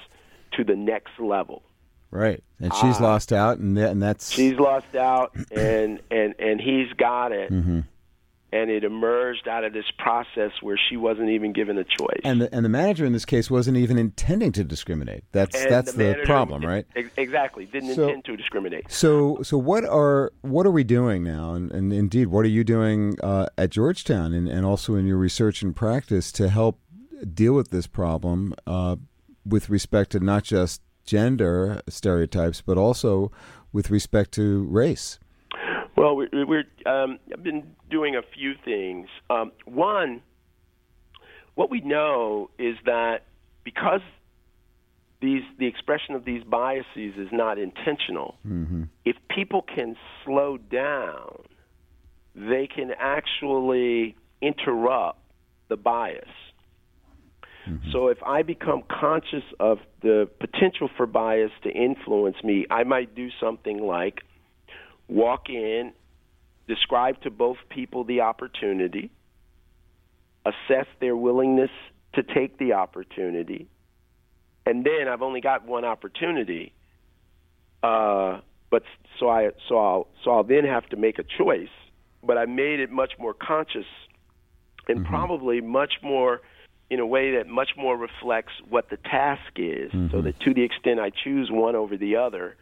to 0.54 0.64
the 0.64 0.76
next 0.76 1.20
level. 1.20 1.62
Right, 2.10 2.44
and 2.60 2.74
she's 2.74 3.00
uh, 3.00 3.04
lost 3.04 3.34
out, 3.34 3.58
and, 3.58 3.78
that, 3.78 3.92
and 3.92 4.02
that's 4.02 4.32
she's 4.32 4.58
lost 4.58 4.96
out, 4.96 5.36
and 5.52 6.02
and 6.10 6.36
and 6.40 6.62
he's 6.62 6.92
got 6.94 7.32
it. 7.32 7.52
Mm-hmm 7.52 7.82
and 8.52 8.70
it 8.70 8.84
emerged 8.84 9.48
out 9.48 9.64
of 9.64 9.74
this 9.74 9.86
process 9.98 10.52
where 10.62 10.80
she 10.90 10.96
wasn't 10.96 11.30
even 11.30 11.52
given 11.52 11.78
a 11.78 11.84
choice. 11.84 12.22
And 12.24 12.42
the, 12.42 12.56
and 12.56 12.64
the 12.64 12.70
manager 12.70 13.06
in 13.06 13.12
this 13.12 13.26
case 13.26 13.52
wasn't 13.52 13.78
even 13.78 13.98
intending 13.98 14.52
to 14.54 14.64
discriminate. 14.64 15.26
That's 15.32 15.56
and 15.56 15.72
that's 15.72 15.92
the, 15.94 16.16
the 16.20 16.26
problem, 16.26 16.64
right? 16.64 16.86
Exactly, 17.18 17.66
didn't 17.66 17.96
so, 17.96 18.04
intend 18.04 18.26
to 18.26 18.38
discriminate. 18.38 18.90
So 18.90 19.40
so 19.44 19.58
what 19.58 19.84
are 19.84 20.32
what 20.42 20.66
are 20.66 20.72
we 20.72 20.84
doing 20.84 21.24
now? 21.24 21.54
And, 21.54 21.72
and 21.72 21.92
indeed, 21.92 22.28
what 22.28 22.46
are 22.46 22.50
you 22.50 22.64
doing 22.64 23.18
uh, 23.22 23.48
at 23.58 23.72
Georgetown 23.72 24.34
and, 24.34 24.48
and 24.48 24.66
also 24.66 24.96
in 24.96 25.06
your 25.06 25.18
research 25.18 25.62
and 25.62 25.76
practice 25.76 26.32
to 26.34 26.50
help 26.50 26.80
deal 27.34 27.54
with 27.54 27.70
this 27.70 27.88
problem 27.88 28.54
uh, 28.66 28.96
with 29.46 29.70
respect 29.70 30.12
to 30.12 30.20
not 30.20 30.44
just 30.44 30.82
gender 31.08 31.82
stereotypes, 31.90 32.62
but 32.62 32.78
also 32.78 33.32
with 33.74 33.90
respect 33.90 34.32
to 34.34 34.66
race? 34.66 35.18
Well, 35.96 36.16
we're, 36.16 36.30
we're 36.46 36.64
um, 36.86 37.18
I've 37.34 37.44
been 37.44 37.76
doing 37.90 38.16
a 38.16 38.22
few 38.22 38.54
things. 38.64 39.08
Um, 39.32 39.52
one, 39.66 40.22
what 41.56 41.72
we 41.72 41.82
know 41.82 42.52
is 42.60 42.76
that 42.86 43.24
because 43.64 44.02
these 45.22 45.42
the 45.58 45.66
expression 45.66 46.14
of 46.14 46.24
these 46.24 46.44
biases 46.44 47.16
is 47.18 47.30
not 47.32 47.58
intentional, 47.58 48.36
mm-hmm. 48.48 48.84
if 49.06 49.16
people 49.30 49.64
can 49.64 49.96
slow 50.24 50.58
down, 50.58 51.44
they 52.36 52.68
can 52.68 52.92
actually 53.00 54.16
interrupt 54.42 55.20
the 55.70 55.78
bias. 55.78 56.30
Mm-hmm. 57.68 57.92
So 57.92 58.08
if 58.08 58.22
I 58.24 58.44
become 58.44 58.84
conscious 58.90 59.44
of 59.60 59.80
the 60.02 60.30
potential 60.40 60.90
for 60.96 61.06
bias 61.06 61.52
to 61.64 61.70
influence 61.70 62.38
me, 62.44 62.66
I 62.70 62.84
might 62.84 63.16
do 63.16 63.30
something 63.42 63.80
like 63.80 64.22
walk 65.08 65.50
in, 65.50 65.94
describe 66.68 67.22
to 67.22 67.32
both 67.32 67.58
people 67.70 68.04
the 68.04 68.22
opportunity, 68.22 69.12
assess 70.46 70.86
their 71.02 71.16
willingness 71.16 71.72
to 72.14 72.24
take 72.24 72.58
the 72.58 72.74
opportunity, 72.74 73.68
and 74.66 74.86
then 74.86 75.08
I've 75.10 75.22
only 75.22 75.42
got 75.42 75.66
one 75.66 75.86
opportunity. 75.86 76.74
Uh, 77.84 78.42
but 78.70 78.84
so 79.20 79.30
I 79.30 79.50
so 79.70 79.78
I'll 79.78 80.08
so 80.24 80.32
I'll 80.32 80.44
then 80.44 80.66
have 80.66 80.88
to 80.90 80.98
make 80.98 81.20
a 81.20 81.24
choice. 81.24 81.70
But 82.24 82.38
I 82.38 82.46
made 82.46 82.80
it 82.80 82.92
much 82.92 83.14
more 83.20 83.34
conscious, 83.34 83.86
and 84.88 85.00
Mm-hmm. 85.00 85.10
probably 85.10 85.62
much 85.62 85.96
more 86.02 86.42
in 86.89 87.00
a 87.00 87.06
way 87.06 87.36
that 87.36 87.48
much 87.48 87.72
more 87.77 87.98
reflects 87.98 88.53
what 88.70 88.89
the 88.89 88.98
task 88.98 89.51
is. 89.58 89.91
So 89.91 89.98
Mm-hmm. 89.98 90.22
that 90.22 90.39
to 90.41 90.53
the 90.53 90.63
extent 90.63 91.00
I 91.00 91.10
choose 91.10 91.50
one 91.51 91.75
over 91.75 91.98
the 91.98 92.15
other, 92.15 92.56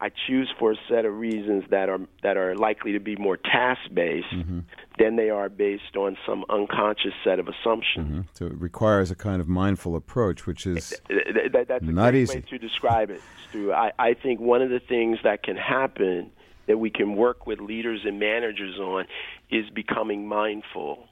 I 0.00 0.10
choose 0.26 0.52
for 0.58 0.72
a 0.72 0.76
set 0.88 1.04
of 1.04 1.16
reasons 1.16 1.64
that 1.70 1.88
are 1.88 2.00
that 2.22 2.36
are 2.36 2.54
likely 2.56 2.92
to 2.92 3.00
be 3.00 3.14
more 3.16 3.36
task 3.36 3.82
based 3.92 4.32
Mm-hmm. 4.32 4.60
than 4.98 5.16
they 5.16 5.30
are 5.30 5.48
based 5.48 5.96
on 5.96 6.16
some 6.26 6.44
unconscious 6.48 7.14
set 7.24 7.38
of 7.38 7.48
assumptions. 7.48 8.08
Mhm. 8.10 8.24
So 8.34 8.46
it 8.46 8.54
requires 8.60 9.10
a 9.10 9.14
kind 9.16 9.40
of 9.40 9.48
mindful 9.48 9.94
approach, 9.96 10.46
which 10.46 10.66
is 10.66 10.94
Th- 11.08 11.24
th- 11.52 11.66
that's 11.68 11.84
a 11.84 11.92
Not 11.92 12.14
easy. 12.14 12.36
way 12.36 12.40
to 12.50 12.58
describe 12.58 13.10
it, 13.10 13.20
Stew. 13.48 13.72
I, 13.72 13.92
I 13.98 14.14
think 14.14 14.40
one 14.40 14.60
of 14.62 14.70
the 14.70 14.80
things 14.80 15.18
that 15.24 15.42
can 15.42 15.56
happen 15.56 16.30
that 16.66 16.78
we 16.78 16.90
can 16.90 17.16
work 17.16 17.46
with 17.46 17.60
leaders 17.60 18.00
and 18.04 18.18
managers 18.20 18.78
on 18.78 19.06
is 19.50 19.68
becoming 19.70 20.26
mindful 20.28 21.08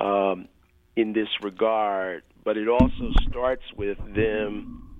um, 0.00 0.48
in 0.96 1.12
this 1.12 1.28
regard. 1.42 2.22
But 2.44 2.56
it 2.56 2.68
also 2.68 3.12
starts 3.28 3.62
with 3.76 3.98
them 4.14 4.92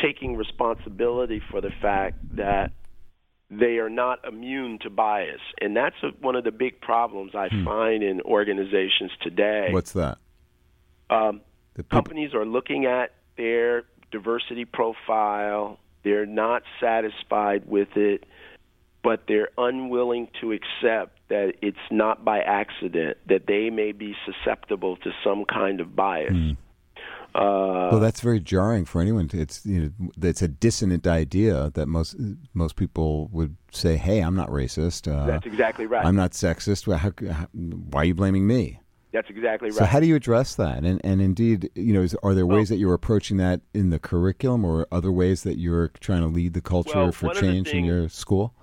taking 0.00 0.36
responsibility 0.36 1.40
for 1.50 1.60
the 1.60 1.70
fact 1.80 2.36
that 2.36 2.72
they 3.50 3.78
are 3.78 3.90
not 3.90 4.26
immune 4.26 4.78
to 4.80 4.90
bias, 4.90 5.40
and 5.60 5.76
that's 5.76 5.96
a, 6.02 6.08
one 6.20 6.36
of 6.36 6.44
the 6.44 6.50
big 6.50 6.80
problems 6.80 7.32
I 7.34 7.48
find 7.64 8.02
in 8.02 8.22
organizations 8.22 9.10
today. 9.20 9.68
what's 9.70 9.92
that? 9.92 10.18
Um, 11.10 11.42
companies 11.90 12.32
are 12.32 12.46
looking 12.46 12.86
at 12.86 13.12
their 13.36 13.84
diversity 14.10 14.64
profile. 14.64 15.78
They're 16.02 16.26
not 16.26 16.62
satisfied 16.80 17.64
with 17.66 17.96
it, 17.96 18.24
but 19.02 19.24
they're 19.28 19.50
unwilling 19.58 20.28
to 20.40 20.52
accept 20.52 21.18
that 21.32 21.54
it's 21.62 21.78
not 21.90 22.26
by 22.26 22.40
accident, 22.40 23.16
that 23.26 23.46
they 23.46 23.70
may 23.70 23.92
be 23.92 24.14
susceptible 24.26 24.96
to 24.98 25.10
some 25.24 25.46
kind 25.46 25.80
of 25.80 25.96
bias. 25.96 26.34
Uh, 27.34 27.88
well, 27.90 28.00
that's 28.00 28.20
very 28.20 28.38
jarring 28.38 28.84
for 28.84 29.00
anyone. 29.00 29.30
It's 29.32 29.64
you 29.64 29.94
know, 29.98 30.10
it's 30.20 30.42
a 30.42 30.48
dissonant 30.48 31.06
idea 31.06 31.70
that 31.72 31.86
most 31.86 32.14
most 32.52 32.76
people 32.76 33.30
would 33.32 33.56
say, 33.70 33.96
"Hey, 33.96 34.20
I'm 34.20 34.36
not 34.36 34.50
racist. 34.50 35.10
Uh, 35.10 35.24
that's 35.24 35.46
exactly 35.46 35.86
right. 35.86 36.04
I'm 36.04 36.16
not 36.16 36.32
sexist. 36.32 36.86
Well, 36.86 36.98
how, 36.98 37.12
how, 37.30 37.48
why 37.54 38.02
are 38.02 38.04
you 38.04 38.14
blaming 38.14 38.46
me?" 38.46 38.80
that's 39.12 39.30
exactly 39.30 39.70
right. 39.70 39.78
So, 39.78 39.84
how 39.86 40.00
do 40.00 40.06
you 40.06 40.16
address 40.16 40.56
that? 40.56 40.84
And 40.84 41.00
and 41.02 41.22
indeed, 41.22 41.70
you 41.74 41.94
know, 41.94 42.02
is, 42.02 42.14
are 42.22 42.34
there 42.34 42.46
ways 42.46 42.68
that 42.68 42.76
you're 42.76 42.92
approaching 42.92 43.38
that 43.38 43.62
in 43.72 43.88
the 43.88 43.98
curriculum, 43.98 44.66
or 44.66 44.86
other 44.92 45.10
ways 45.10 45.42
that 45.44 45.58
you're 45.58 45.88
trying 46.00 46.20
to 46.20 46.28
lead 46.28 46.52
the 46.52 46.60
culture 46.60 46.98
Well, 46.98 47.12
for 47.12 47.28
one 47.28 47.36
of 47.36 47.42
the 47.42 47.48
change 47.48 47.68
in 47.68 47.86
your 47.86 48.10
school? 48.10 48.54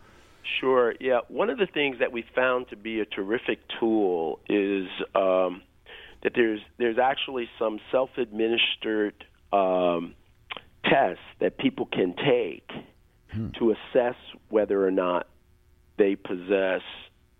Sure. 0.60 0.94
Yeah. 1.00 1.20
One 1.28 1.50
of 1.50 1.58
the 1.58 1.68
things 1.68 1.98
that 2.00 2.12
we 2.12 2.24
found 2.36 2.70
to 2.70 2.76
be 2.76 3.00
a 3.00 3.06
terrific 3.06 3.60
tool 3.80 4.40
is 4.50 4.88
um, 5.16 5.62
that 6.24 6.34
there's 6.36 6.62
there's 6.78 6.98
actually 6.98 7.50
some 7.58 7.80
self-administered 7.92 9.14
um, 9.54 10.16
tests 10.84 11.24
that 11.40 11.58
people 11.58 11.86
can 11.86 12.16
take 12.16 12.70
to 13.60 13.72
assess 13.72 14.16
whether 14.50 14.86
or 14.86 14.92
not 14.92 15.28
they 15.98 16.16
possess 16.16 16.82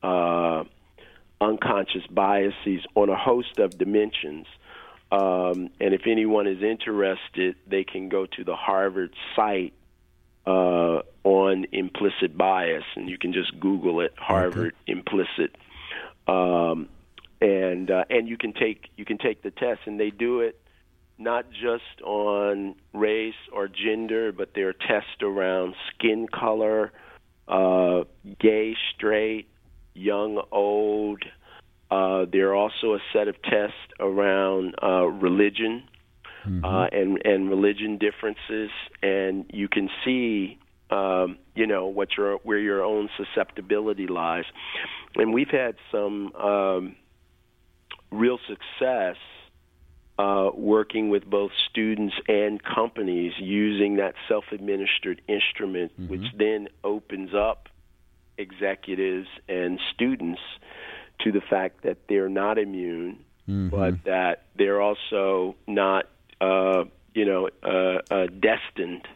uh, 0.04 0.64
unconscious 1.42 2.06
biases 2.12 2.86
on 2.96 3.10
a 3.10 3.18
host 3.18 3.58
of 3.60 3.78
dimensions. 3.78 4.46
Um, 5.12 5.70
and 5.80 5.94
if 5.94 6.02
anyone 6.06 6.46
is 6.46 6.62
interested, 6.62 7.56
they 7.68 7.84
can 7.84 8.10
go 8.10 8.28
to 8.28 8.44
the 8.44 8.56
Harvard 8.56 9.14
site 9.36 9.74
uh, 10.50 11.02
on 11.24 11.66
implicit 11.72 12.36
bias, 12.36 12.84
and 12.96 13.08
you 13.08 13.20
can 13.20 13.34
just 13.34 13.60
Google 13.60 14.02
it, 14.02 14.14
Harvard 14.18 14.74
implicit, 14.88 15.56
um, 16.28 16.90
and 17.40 17.92
uh, 17.92 18.06
and 18.10 18.28
you 18.28 18.36
can 18.38 18.54
take 18.54 18.90
you 18.98 19.06
can 19.06 19.20
take 19.20 19.44
the 19.44 19.52
test, 19.52 19.82
and 19.86 20.00
they 20.00 20.10
do 20.10 20.40
it 20.42 20.60
not 21.20 21.46
just 21.52 22.02
on 22.04 22.76
race 22.94 23.34
or 23.54 23.68
gender, 23.68 24.32
but 24.32 24.54
there 24.56 24.70
are 24.70 24.74
tests 24.74 25.22
around 25.22 25.76
skin 25.94 26.28
color, 26.28 26.94
uh, 27.48 28.06
gay, 28.40 28.76
straight, 28.96 29.50
young, 29.94 30.42
old. 30.52 31.22
Uh, 31.92 32.26
there 32.32 32.50
are 32.50 32.56
also 32.56 32.94
a 32.96 33.00
set 33.14 33.28
of 33.28 33.36
tests 33.44 33.76
around 34.00 34.74
uh, 34.82 35.06
religion 35.06 35.84
uh, 36.46 36.88
and 36.92 37.22
and 37.26 37.50
religion 37.50 37.98
differences, 37.98 38.72
and 39.02 39.46
you 39.54 39.68
can 39.68 39.90
see, 40.06 40.58
um, 40.90 41.38
you 41.56 41.68
know, 41.68 41.88
what 41.88 42.10
your 42.18 42.38
where 42.38 42.60
your 42.60 42.84
own 42.84 43.10
susceptibility 43.18 44.08
lies. 44.08 44.46
And 45.16 45.34
we've 45.34 45.50
had 45.50 45.76
some 45.92 46.34
um, 46.36 46.96
real 48.12 48.40
success 48.48 49.18
uh, 50.18 50.50
working 50.54 51.10
with 51.10 51.26
both 51.26 51.52
students 51.70 52.16
and 52.28 52.62
companies 52.64 53.34
using 53.40 53.98
that 53.98 54.16
self-administered 54.28 55.22
instrument, 55.28 55.92
which 56.10 56.26
then 56.38 56.68
opens 56.84 57.34
up 57.34 57.70
executives 58.38 59.28
and 59.48 59.80
students 59.94 60.42
to 61.22 61.32
the 61.32 61.42
fact 61.42 61.84
that 61.84 61.98
they're 62.08 62.30
not 62.30 62.58
immune, 62.58 63.20
but 63.70 64.04
that 64.06 64.44
they're 64.58 64.82
also 64.82 65.56
not, 65.68 66.06
uh, 66.42 66.84
you 67.14 67.26
know, 67.26 67.50
uh, 67.64 68.14
uh, 68.14 68.28
destined 68.28 69.08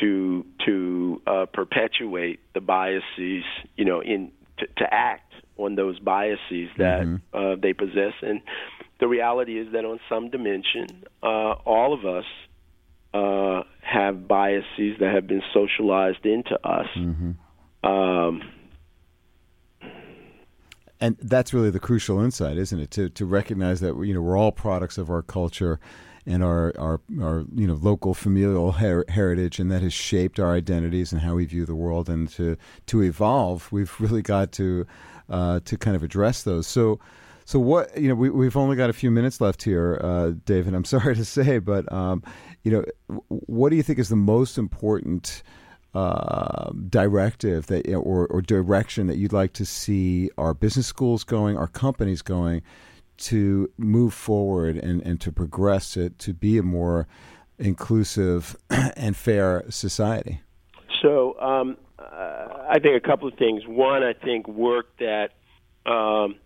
to 0.00 0.46
to 0.66 1.22
uh, 1.26 1.46
perpetuate 1.52 2.40
the 2.54 2.60
biases, 2.60 3.44
you 3.76 3.84
know, 3.84 4.00
in 4.00 4.32
to, 4.58 4.66
to 4.78 4.94
act 4.94 5.32
on 5.56 5.74
those 5.74 5.98
biases 5.98 6.68
that 6.78 7.00
uh, 7.34 7.56
they 7.60 7.72
possess. 7.72 8.14
And 8.22 8.40
the 8.98 9.08
reality 9.08 9.58
is 9.58 9.72
that 9.72 9.84
on 9.84 10.00
some 10.08 10.30
dimension, 10.30 11.04
uh, 11.22 11.52
all 11.66 11.92
of 11.92 12.04
us 12.06 12.24
uh, 13.12 13.62
have 13.82 14.26
biases 14.28 14.98
that 15.00 15.12
have 15.14 15.26
been 15.26 15.42
socialized 15.52 16.24
into 16.24 16.58
us. 16.66 16.86
Um, 17.82 18.42
And 21.00 21.16
that's 21.20 21.54
really 21.54 21.70
the 21.70 21.80
crucial 21.80 22.20
insight, 22.20 22.58
isn't 22.58 22.78
it? 22.78 22.90
To 22.92 23.08
to 23.08 23.24
recognize 23.24 23.80
that 23.80 23.96
you 24.04 24.12
know 24.12 24.20
we're 24.20 24.36
all 24.36 24.52
products 24.52 24.98
of 24.98 25.10
our 25.10 25.22
culture 25.22 25.80
and 26.26 26.44
our 26.44 26.72
our, 26.78 27.00
our 27.20 27.44
you 27.54 27.66
know 27.66 27.74
local 27.74 28.12
familial 28.12 28.72
her- 28.72 29.06
heritage, 29.08 29.58
and 29.58 29.70
that 29.70 29.82
has 29.82 29.94
shaped 29.94 30.38
our 30.38 30.52
identities 30.52 31.12
and 31.12 31.22
how 31.22 31.36
we 31.36 31.46
view 31.46 31.64
the 31.64 31.74
world. 31.74 32.10
And 32.10 32.28
to 32.30 32.56
to 32.86 33.02
evolve, 33.02 33.72
we've 33.72 33.98
really 33.98 34.22
got 34.22 34.52
to 34.52 34.86
uh, 35.30 35.60
to 35.64 35.78
kind 35.78 35.96
of 35.96 36.02
address 36.02 36.42
those. 36.42 36.66
So. 36.66 37.00
So 37.46 37.58
what 37.58 37.98
you 38.00 38.06
know, 38.06 38.14
we, 38.14 38.30
we've 38.30 38.56
only 38.56 38.76
got 38.76 38.90
a 38.90 38.92
few 38.92 39.10
minutes 39.10 39.40
left 39.40 39.64
here, 39.64 40.00
uh, 40.04 40.34
David. 40.44 40.72
I'm 40.72 40.84
sorry 40.96 41.16
to 41.16 41.24
say, 41.24 41.58
but 41.58 41.90
um, 41.90 42.22
you 42.62 42.70
know, 42.70 42.84
what 43.28 43.70
do 43.70 43.76
you 43.76 43.82
think 43.82 43.98
is 43.98 44.08
the 44.08 44.14
most 44.14 44.56
important 44.56 45.42
uh, 45.94 46.70
directive 46.88 47.66
that 47.66 47.92
or, 47.94 48.26
or 48.26 48.40
direction 48.40 49.06
that 49.08 49.16
you'd 49.16 49.32
like 49.32 49.52
to 49.54 49.66
see 49.66 50.30
our 50.38 50.54
business 50.54 50.86
schools 50.86 51.24
going, 51.24 51.56
our 51.56 51.66
companies 51.66 52.22
going 52.22 52.62
to 53.18 53.70
move 53.76 54.14
forward 54.14 54.76
and, 54.76 55.02
and 55.02 55.20
to 55.20 55.32
progress 55.32 55.92
to, 55.92 56.10
to 56.10 56.32
be 56.32 56.58
a 56.58 56.62
more 56.62 57.06
inclusive 57.58 58.56
and 58.70 59.16
fair 59.16 59.64
society? 59.68 60.40
So 61.02 61.38
um, 61.40 61.76
uh, 61.98 62.48
I 62.68 62.78
think 62.80 62.96
a 62.96 63.06
couple 63.06 63.28
of 63.28 63.34
things. 63.34 63.66
One, 63.66 64.02
I 64.02 64.12
think 64.12 64.46
work 64.48 64.96
that 64.98 65.30
um, 65.90 66.36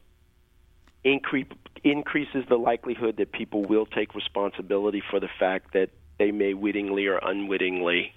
increase 1.04 1.46
increases 1.82 2.44
the 2.48 2.56
likelihood 2.56 3.18
that 3.18 3.30
people 3.30 3.62
will 3.62 3.84
take 3.84 4.14
responsibility 4.14 5.02
for 5.10 5.20
the 5.20 5.28
fact 5.38 5.74
that 5.74 5.90
they 6.18 6.30
may 6.30 6.54
wittingly 6.54 7.06
or 7.06 7.18
unwittingly 7.18 8.14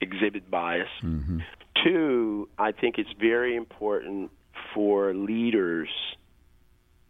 exhibit 0.00 0.50
bias. 0.50 0.88
Mm-hmm. 1.02 1.40
Two, 1.84 2.48
I 2.58 2.72
think 2.72 2.98
it's 2.98 3.12
very 3.18 3.56
important 3.56 4.30
for 4.74 5.14
leaders 5.14 5.88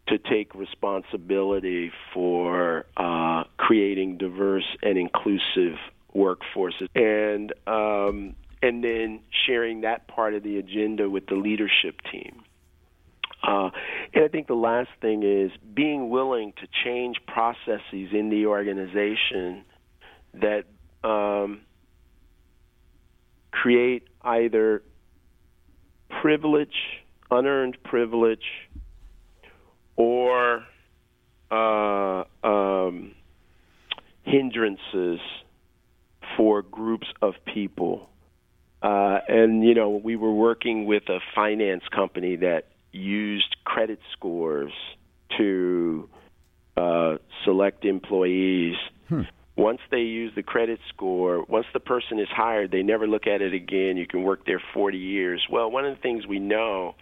to 0.07 0.17
take 0.17 0.55
responsibility 0.55 1.91
for 2.13 2.85
uh, 2.95 3.43
creating 3.57 4.17
diverse 4.17 4.65
and 4.81 4.97
inclusive 4.97 5.77
workforces, 6.15 6.87
and 6.95 7.53
um, 7.67 8.35
and 8.61 8.83
then 8.83 9.19
sharing 9.45 9.81
that 9.81 10.07
part 10.07 10.33
of 10.33 10.43
the 10.43 10.57
agenda 10.57 11.09
with 11.09 11.27
the 11.27 11.35
leadership 11.35 11.99
team. 12.11 12.43
Uh, 13.43 13.69
and 14.13 14.23
I 14.23 14.27
think 14.29 14.47
the 14.47 14.55
last 14.55 14.89
thing 14.99 15.23
is 15.23 15.51
being 15.73 16.09
willing 16.09 16.53
to 16.53 16.67
change 16.83 17.17
processes 17.27 18.09
in 18.11 18.29
the 18.29 18.47
organization 18.47 19.63
that 20.33 20.63
um, 21.03 21.61
create 23.61 24.03
either 24.21 24.83
privilege, 26.21 26.75
unearned 27.31 27.77
privilege, 27.83 28.45
or 29.95 30.63
uh, 31.51 32.23
um, 32.43 33.13
hindrances 34.23 35.19
for 36.35 36.61
groups 36.61 37.07
of 37.21 37.33
people. 37.45 38.09
Uh, 38.81 39.19
and 39.27 39.63
you 39.63 39.73
know, 39.73 39.89
we 39.89 40.15
were 40.15 40.33
working 40.33 40.85
with 40.85 41.03
a 41.09 41.19
finance 41.33 41.83
company 41.93 42.35
that 42.35 42.67
used 42.91 43.55
credit 43.65 43.99
scores 44.13 44.73
to 45.37 46.07
uh, 46.75 47.15
select 47.43 47.85
employees. 47.85 48.75
Hmm. 49.09 49.21
Once 49.57 49.79
they 49.89 50.01
use 50.01 50.31
the 50.35 50.43
credit 50.43 50.79
score, 50.89 51.43
once 51.49 51.65
the 51.73 51.79
person 51.79 52.19
is 52.19 52.27
hired, 52.29 52.69
they 52.69 52.83
never 52.83 53.07
look 53.07 53.25
at 53.25 53.41
it 53.41 53.53
again. 53.53 53.97
You 53.97 54.05
can 54.05 54.21
work 54.21 54.45
there 54.45 54.61
40 54.73 54.97
years. 54.97 55.45
Well, 55.49 55.71
one 55.71 55.83
of 55.83 55.95
the 55.95 56.01
things 56.01 56.27
we 56.27 56.37
know 56.37 56.93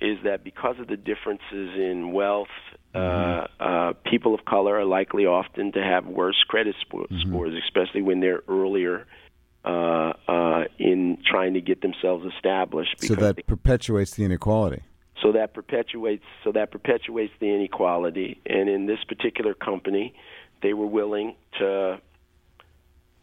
is 0.00 0.16
that 0.24 0.42
because 0.42 0.76
of 0.78 0.86
the 0.88 0.96
differences 0.96 1.42
in 1.76 2.12
wealth, 2.12 2.48
uh, 2.94 2.98
mm-hmm. 2.98 3.62
uh, 3.62 3.64
uh, 3.64 3.92
people 4.10 4.34
of 4.34 4.46
color 4.46 4.78
are 4.78 4.84
likely 4.86 5.26
often 5.26 5.72
to 5.72 5.82
have 5.82 6.06
worse 6.06 6.42
credit 6.48 6.74
sp- 6.80 7.04
mm-hmm. 7.04 7.28
scores, 7.28 7.54
especially 7.66 8.00
when 8.00 8.20
they're 8.20 8.42
earlier 8.48 9.06
uh, 9.64 10.12
uh, 10.26 10.64
in 10.78 11.18
trying 11.30 11.52
to 11.52 11.60
get 11.60 11.82
themselves 11.82 12.24
established. 12.34 12.96
So 12.98 13.14
that 13.16 13.36
they, 13.36 13.42
perpetuates 13.42 14.12
the 14.14 14.24
inequality. 14.24 14.82
So 15.22 15.32
that 15.32 15.52
perpetuates. 15.52 16.24
So 16.44 16.52
that 16.52 16.70
perpetuates 16.70 17.34
the 17.40 17.54
inequality. 17.54 18.40
And 18.46 18.70
in 18.70 18.86
this 18.86 19.04
particular 19.06 19.52
company, 19.52 20.14
they 20.62 20.74
were 20.74 20.86
willing 20.86 21.36
to 21.58 22.00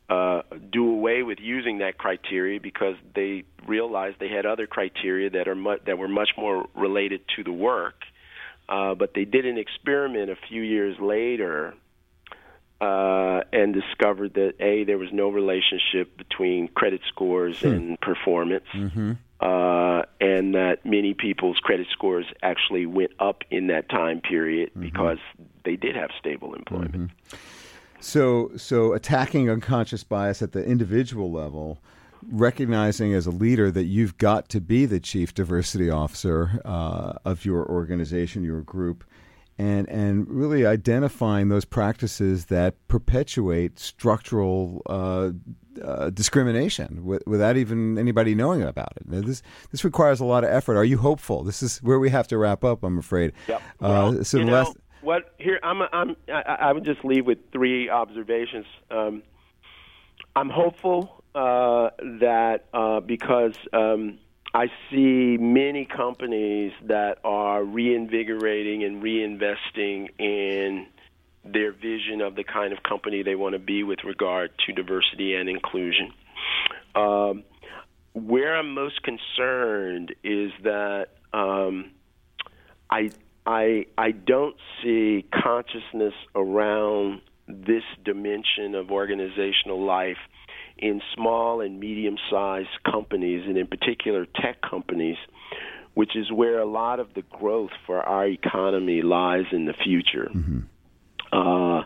uh, 0.10 0.42
do 0.72 0.90
away 0.90 1.24
with 1.24 1.40
using 1.40 1.80
that 1.80 1.98
criteria 1.98 2.60
because 2.60 2.96
they 3.14 3.44
realized 3.68 4.18
they 4.20 4.30
had 4.30 4.46
other 4.46 4.66
criteria 4.66 5.30
that 5.30 5.48
are 5.48 5.56
mu- 5.56 5.80
that 5.86 5.98
were 5.98 6.08
much 6.08 6.30
more 6.38 6.66
related 6.76 7.22
to 7.36 7.44
the 7.44 7.52
work. 7.52 7.96
Uh, 8.70 8.96
but 8.96 9.14
they 9.14 9.26
did 9.26 9.46
an 9.46 9.58
experiment 9.58 10.30
a 10.30 10.36
few 10.48 10.62
years 10.62 10.98
later 11.00 11.74
uh, 12.80 13.42
and 13.52 13.74
discovered 13.74 14.34
that 14.36 14.54
a 14.60 14.84
there 14.84 14.98
was 14.98 15.10
no 15.12 15.30
relationship 15.30 16.16
between 16.18 16.68
credit 16.68 17.02
scores 17.08 17.60
hmm. 17.60 17.68
and 17.68 18.02
performance, 18.02 18.66
mm-hmm. 18.74 19.14
uh, 19.40 20.04
and 20.22 20.56
that 20.56 20.86
many 20.86 21.14
people's 21.14 21.58
credit 21.58 21.88
scores 21.92 22.26
actually 22.44 22.86
went 22.86 23.12
up 23.20 23.44
in 23.50 23.68
that 23.68 23.90
time 23.90 24.22
period 24.22 24.70
mm-hmm. 24.70 24.82
because 24.82 25.20
they 25.68 25.76
did 25.76 25.98
have 25.98 26.12
stable 26.18 26.54
employment. 26.54 27.12
Mm-hmm. 27.12 27.38
So, 28.00 28.52
so 28.56 28.94
attacking 28.94 29.50
unconscious 29.50 30.02
bias 30.02 30.42
at 30.42 30.54
the 30.54 30.64
individual 30.64 31.30
level, 31.30 31.80
recognizing 32.32 33.14
as 33.14 33.28
a 33.28 33.32
leader 33.32 33.70
that 33.72 33.84
you've 33.84 34.18
got 34.18 34.48
to 34.50 34.62
be 34.62 34.86
the 34.86 35.02
chief 35.02 35.34
diversity 35.34 35.90
officer 35.90 36.62
uh, 36.64 37.14
of 37.26 37.44
your 37.44 37.68
organization, 37.70 38.46
your 38.46 38.62
group, 38.62 39.04
and 39.58 39.90
and 39.90 40.30
really 40.30 40.66
identifying 40.66 41.50
those 41.50 41.66
practices 41.66 42.46
that 42.46 42.76
perpetuate 42.88 43.78
structural 43.78 44.84
uh, 44.86 45.32
uh, 45.84 46.10
discrimination 46.12 46.98
w- 46.98 47.20
without 47.26 47.58
even 47.58 47.98
anybody 47.98 48.36
knowing 48.36 48.62
about 48.62 48.94
it. 48.96 49.10
Now, 49.10 49.22
this 49.22 49.42
this 49.72 49.84
requires 49.84 50.22
a 50.22 50.26
lot 50.26 50.44
of 50.46 50.50
effort. 50.52 50.78
Are 50.78 50.86
you 50.86 51.00
hopeful? 51.00 51.44
This 51.44 51.62
is 51.62 51.80
where 51.80 52.00
we 52.00 52.10
have 52.12 52.28
to 52.30 52.38
wrap 52.38 52.64
up. 52.64 52.84
I'm 52.84 53.00
afraid. 53.00 53.34
Yep. 53.48 53.62
Uh, 53.62 53.62
well, 53.80 54.24
so 54.24 54.38
the 54.38 54.46
know, 54.46 54.54
last 54.54 54.78
what 55.02 55.34
here 55.38 55.60
I'm 55.64 55.82
I'm 55.82 56.16
I, 56.28 56.42
I 56.42 56.74
would 56.74 56.86
just 56.86 57.04
leave 57.04 57.26
with 57.26 57.40
three 57.52 57.90
observations. 57.90 58.66
Um, 58.90 59.24
I'm 60.36 60.50
hopeful 60.50 61.24
uh, 61.34 61.90
that 62.20 62.66
uh, 62.74 63.00
because 63.00 63.56
um, 63.74 64.20
I 64.54 64.68
see 64.90 65.38
many 65.38 65.86
companies 65.86 66.74
that 66.88 67.20
are 67.24 67.64
reinvigorating 67.64 68.84
and 68.84 69.04
reinvesting 69.04 70.10
in 70.20 70.88
their 71.44 71.72
vision 71.72 72.22
of 72.22 72.36
the 72.36 72.44
kind 72.44 72.74
of 72.74 72.84
company 72.84 73.24
they 73.24 73.36
want 73.36 73.54
to 73.54 73.60
be 73.60 73.84
with 73.84 74.04
regard 74.04 74.52
to 74.66 74.74
diversity 74.74 75.36
and 75.36 75.50
inclusion. 75.50 76.14
Um, 76.96 77.44
where 78.14 78.58
I'm 78.58 78.74
most 78.74 79.02
concerned 79.04 80.16
is 80.24 80.52
that 80.64 81.10
um, 81.34 81.92
I 82.90 83.12
I 83.48 83.86
I 83.98 84.12
don't 84.12 84.58
see 84.84 85.26
consciousness 85.34 86.14
around 86.36 87.22
this 87.48 87.84
dimension 88.04 88.76
of 88.76 88.92
organizational 88.92 89.84
life 89.84 90.18
in 90.78 91.02
small 91.16 91.62
and 91.62 91.80
medium 91.80 92.18
sized 92.30 92.68
companies 92.86 93.46
and 93.48 93.58
in 93.58 93.66
particular 93.68 94.26
tech 94.26 94.62
companies 94.62 95.18
which 95.94 96.16
is 96.16 96.32
where 96.32 96.60
a 96.60 96.66
lot 96.66 97.00
of 97.00 97.12
the 97.16 97.24
growth 97.24 97.72
for 97.88 98.04
our 98.04 98.28
economy 98.28 99.02
lies 99.02 99.46
in 99.52 99.66
the 99.66 99.74
future. 99.74 100.30
Mm-hmm. 100.32 100.60
Uh, 101.32 101.82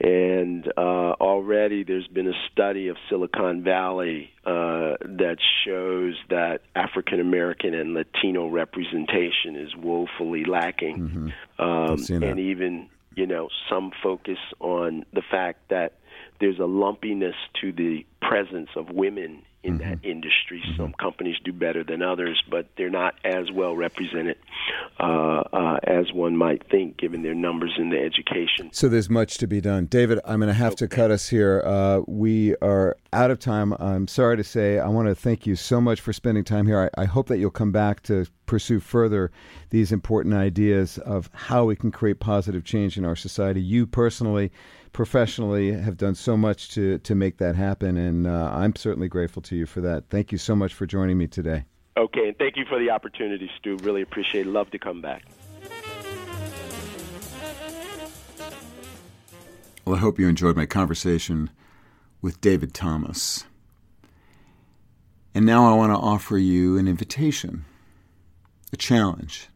and 0.00 0.66
uh, 0.76 1.12
already 1.20 1.84
there's 1.84 2.06
been 2.08 2.28
a 2.28 2.38
study 2.50 2.88
of 2.88 2.96
Silicon 3.08 3.62
Valley 3.62 4.30
uh, 4.44 4.96
that 5.00 5.36
shows 5.64 6.14
that 6.30 6.62
African 6.74 7.20
American 7.20 7.74
and 7.74 7.94
Latino 7.94 8.48
representation 8.48 9.56
is 9.56 9.76
woefully 9.76 10.44
lacking. 10.44 11.32
Mm-hmm. 11.58 11.62
Um, 11.62 12.22
and 12.22 12.40
even, 12.40 12.88
you 13.14 13.26
know, 13.26 13.48
some 13.70 13.92
focus 14.02 14.38
on 14.60 15.04
the 15.12 15.22
fact 15.30 15.68
that 15.68 15.94
there's 16.40 16.58
a 16.58 16.66
lumpiness 16.66 17.36
to 17.60 17.72
the 17.72 18.04
presence 18.20 18.70
of 18.74 18.90
women 18.90 19.42
in 19.62 19.78
mm-hmm. 19.78 19.90
that 19.90 20.04
industry. 20.04 20.62
Mm-hmm. 20.64 20.82
Some 20.82 20.94
companies 20.94 21.36
do 21.44 21.52
better 21.52 21.84
than 21.84 22.02
others, 22.02 22.42
but 22.50 22.66
they're 22.76 22.90
not 22.90 23.14
as 23.24 23.50
well 23.52 23.76
represented 23.76 24.36
uh, 24.98 25.42
uh, 25.52 25.78
as 25.84 26.12
one 26.12 26.36
might 26.36 26.68
think, 26.68 26.96
given 26.96 27.22
their 27.22 27.34
numbers 27.34 27.74
in 27.78 27.90
the 27.90 27.98
education. 27.98 28.70
So 28.72 28.88
there's 28.88 29.10
much 29.10 29.38
to 29.38 29.46
be 29.46 29.60
done. 29.60 29.86
David, 29.86 30.18
I'm 30.24 30.40
going 30.40 30.48
to 30.48 30.54
have 30.54 30.72
okay. 30.72 30.86
to 30.86 30.88
cut 30.88 31.10
us 31.10 31.28
here. 31.28 31.62
Uh, 31.64 32.00
we 32.06 32.56
are 32.56 32.96
out 33.12 33.30
of 33.30 33.38
time. 33.38 33.72
I'm 33.74 34.08
sorry 34.08 34.36
to 34.36 34.44
say. 34.44 34.78
I 34.78 34.88
want 34.88 35.08
to 35.08 35.14
thank 35.14 35.46
you 35.46 35.56
so 35.56 35.80
much 35.80 36.00
for 36.00 36.12
spending 36.12 36.44
time 36.44 36.66
here. 36.66 36.90
I, 36.96 37.02
I 37.02 37.04
hope 37.04 37.28
that 37.28 37.38
you'll 37.38 37.50
come 37.50 37.72
back 37.72 38.02
to 38.04 38.26
pursue 38.46 38.80
further 38.80 39.30
these 39.70 39.92
important 39.92 40.34
ideas 40.34 40.98
of 40.98 41.30
how 41.32 41.64
we 41.64 41.76
can 41.76 41.90
create 41.90 42.20
positive 42.20 42.64
change 42.64 42.98
in 42.98 43.04
our 43.04 43.16
society. 43.16 43.62
You 43.62 43.86
personally 43.86 44.50
professionally 44.92 45.72
have 45.72 45.96
done 45.96 46.14
so 46.14 46.36
much 46.36 46.70
to 46.74 46.98
to 46.98 47.14
make 47.14 47.38
that 47.38 47.56
happen, 47.56 47.96
and 47.96 48.26
uh, 48.26 48.50
I'm 48.52 48.76
certainly 48.76 49.08
grateful 49.08 49.42
to 49.42 49.56
you 49.56 49.66
for 49.66 49.80
that. 49.80 50.08
Thank 50.10 50.32
you 50.32 50.38
so 50.38 50.54
much 50.54 50.74
for 50.74 50.86
joining 50.86 51.18
me 51.18 51.26
today. 51.26 51.64
Okay, 51.96 52.28
and 52.28 52.38
thank 52.38 52.56
you 52.56 52.64
for 52.68 52.78
the 52.78 52.90
opportunity, 52.90 53.50
Stew. 53.58 53.76
Really 53.82 54.02
appreciate 54.02 54.46
it. 54.46 54.50
Love 54.50 54.70
to 54.70 54.78
come 54.78 55.00
back. 55.02 55.24
Well, 59.84 59.96
I 59.96 59.98
hope 59.98 60.18
you 60.18 60.28
enjoyed 60.28 60.56
my 60.56 60.66
conversation 60.66 61.50
with 62.20 62.40
David 62.40 62.72
Thomas. 62.72 63.44
And 65.34 65.44
now 65.44 65.72
I 65.72 65.76
want 65.76 65.92
to 65.92 65.96
offer 65.96 66.38
you 66.38 66.78
an 66.78 66.86
invitation, 66.86 67.64
a 68.72 68.76
challenge 68.76 69.48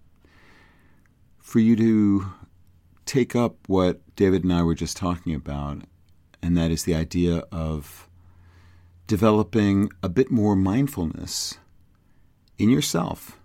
for 1.38 1.60
you 1.60 1.76
to 1.76 2.26
take 3.06 3.34
up 3.34 3.56
what 3.66 4.00
David 4.16 4.44
and 4.44 4.52
I 4.52 4.62
were 4.62 4.74
just 4.74 4.96
talking 4.96 5.34
about, 5.34 5.82
and 6.42 6.56
that 6.56 6.70
is 6.70 6.84
the 6.84 6.94
idea 6.94 7.44
of 7.50 8.08
developing 9.06 9.90
a 10.02 10.08
bit 10.08 10.30
more 10.30 10.56
mindfulness 10.56 11.58
in 12.58 12.68
yourself 12.68 13.38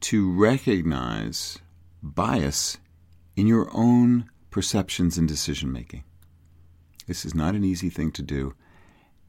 to 0.00 0.30
recognize 0.30 1.58
bias 2.02 2.78
in 3.36 3.46
your 3.46 3.70
own 3.72 4.28
perceptions 4.50 5.16
and 5.16 5.26
decision 5.26 5.72
making. 5.72 6.04
This 7.06 7.24
is 7.24 7.34
not 7.34 7.54
an 7.54 7.64
easy 7.64 7.90
thing 7.90 8.10
to 8.12 8.22
do, 8.22 8.54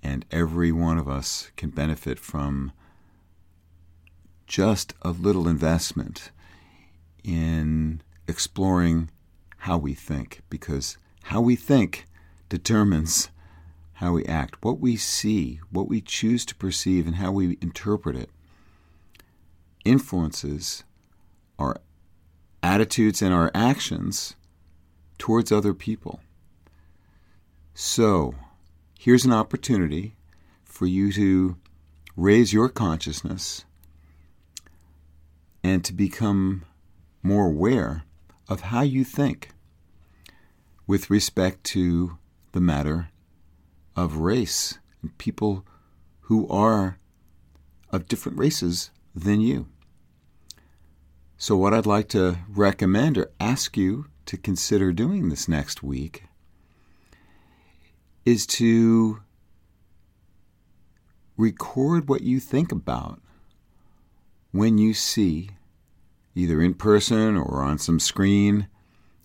and 0.01 0.25
every 0.31 0.71
one 0.71 0.97
of 0.97 1.07
us 1.07 1.51
can 1.55 1.69
benefit 1.69 2.19
from 2.19 2.71
just 4.47 4.93
a 5.01 5.09
little 5.09 5.47
investment 5.47 6.31
in 7.23 8.01
exploring 8.27 9.09
how 9.59 9.77
we 9.77 9.93
think, 9.93 10.41
because 10.49 10.97
how 11.23 11.41
we 11.41 11.55
think 11.55 12.05
determines 12.49 13.29
how 13.93 14.13
we 14.13 14.25
act. 14.25 14.63
What 14.63 14.79
we 14.79 14.95
see, 14.95 15.59
what 15.71 15.87
we 15.87 16.01
choose 16.01 16.45
to 16.45 16.55
perceive, 16.55 17.07
and 17.07 17.15
how 17.15 17.31
we 17.31 17.57
interpret 17.61 18.15
it 18.15 18.29
influences 19.83 20.83
our 21.57 21.77
attitudes 22.61 23.21
and 23.21 23.33
our 23.33 23.51
actions 23.53 24.35
towards 25.17 25.51
other 25.51 25.73
people. 25.73 26.19
So, 27.73 28.35
here's 28.97 29.25
an 29.25 29.31
opportunity 29.31 30.15
for 30.63 30.85
you 30.85 31.11
to 31.13 31.57
raise 32.15 32.53
your 32.53 32.69
consciousness 32.69 33.65
and 35.63 35.83
to 35.85 35.93
become 35.93 36.65
more 37.21 37.47
aware 37.47 38.03
of 38.47 38.61
how 38.61 38.81
you 38.81 39.03
think 39.03 39.49
with 40.87 41.09
respect 41.09 41.63
to 41.63 42.17
the 42.51 42.61
matter 42.61 43.09
of 43.95 44.17
race 44.17 44.79
and 45.01 45.17
people 45.17 45.65
who 46.21 46.47
are 46.47 46.97
of 47.91 48.07
different 48.07 48.37
races 48.37 48.91
than 49.15 49.41
you. 49.41 49.67
So, 51.37 51.57
what 51.57 51.73
I'd 51.73 51.85
like 51.85 52.07
to 52.09 52.39
recommend 52.49 53.17
or 53.17 53.31
ask 53.39 53.75
you 53.77 54.07
to 54.25 54.37
consider 54.37 54.91
doing 54.93 55.29
this 55.29 55.47
next 55.47 55.83
week 55.83 56.23
is 58.25 58.47
to 58.47 59.19
record 61.37 62.07
what 62.07 62.21
you 62.21 62.39
think 62.39 62.71
about 62.71 63.21
when 64.51 64.77
you 64.77 64.93
see, 64.93 65.49
either 66.35 66.61
in 66.61 66.73
person 66.73 67.37
or 67.37 67.63
on 67.63 67.77
some 67.77 67.99
screen, 67.99 68.67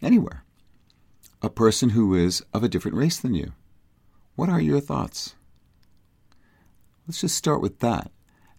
anywhere, 0.01 0.45
a 1.43 1.51
person 1.51 1.91
who 1.91 2.15
is 2.15 2.43
of 2.55 2.63
a 2.63 2.69
different 2.69 2.97
race 2.97 3.19
than 3.19 3.35
you. 3.35 3.53
What 4.37 4.49
are 4.49 4.61
your 4.61 4.81
thoughts? 4.81 5.35
Let's 7.07 7.21
just 7.21 7.37
start 7.37 7.61
with 7.61 7.81
that 7.81 8.11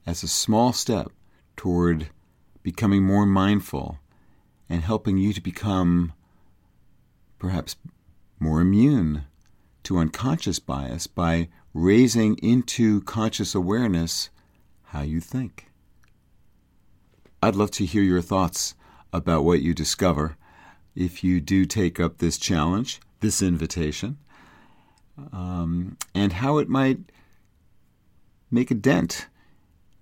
as 0.06 0.24
a 0.24 0.28
small 0.28 0.74
step 0.74 1.12
toward 1.56 2.10
becoming 2.64 3.04
more 3.04 3.26
mindful 3.26 4.00
and 4.70 4.84
helping 4.84 5.18
you 5.18 5.34
to 5.34 5.42
become 5.42 6.14
perhaps 7.40 7.76
more 8.40 8.62
immune 8.62 9.26
to 9.84 9.98
unconscious 9.98 10.60
bias 10.60 11.08
by 11.08 11.50
raising 11.74 12.36
into 12.38 13.02
conscious 13.02 13.56
awareness 13.56 14.30
how 14.86 15.02
you 15.02 15.20
think. 15.20 15.71
I'd 17.42 17.56
love 17.56 17.72
to 17.72 17.86
hear 17.86 18.04
your 18.04 18.22
thoughts 18.22 18.76
about 19.12 19.44
what 19.44 19.62
you 19.62 19.74
discover 19.74 20.38
if 20.96 21.24
you 21.24 21.42
do 21.42 21.66
take 21.66 22.00
up 22.00 22.18
this 22.18 22.38
challenge, 22.38 23.00
this 23.20 23.42
invitation, 23.42 24.18
um, 25.32 25.98
and 26.14 26.34
how 26.34 26.60
it 26.60 26.70
might 26.70 27.00
make 28.52 28.70
a 28.70 28.76
dent 28.76 29.28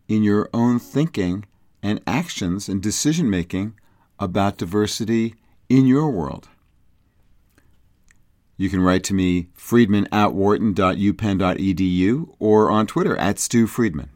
in 0.07 0.23
your 0.23 0.49
own 0.53 0.79
thinking 0.79 1.45
and 1.81 2.01
actions 2.05 2.67
and 2.67 2.81
decision 2.81 3.29
making 3.29 3.73
about 4.19 4.57
diversity 4.57 5.35
in 5.69 5.85
your 5.85 6.09
world. 6.09 6.49
You 8.57 8.69
can 8.69 8.81
write 8.81 9.05
to 9.05 9.13
me, 9.13 9.47
friedman 9.53 10.09
at 10.11 10.33
wharton.upenn.edu, 10.33 12.35
or 12.39 12.69
on 12.69 12.87
Twitter 12.87 13.15
at 13.15 13.39
Stew 13.39 13.67
Friedman. 13.67 14.09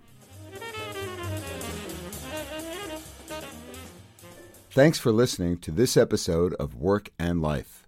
Thanks 4.74 4.98
for 4.98 5.12
listening 5.12 5.60
to 5.60 5.70
this 5.70 5.96
episode 5.96 6.56
of 6.56 6.74
Work 6.74 7.12
and 7.20 7.44
Life. 7.44 7.86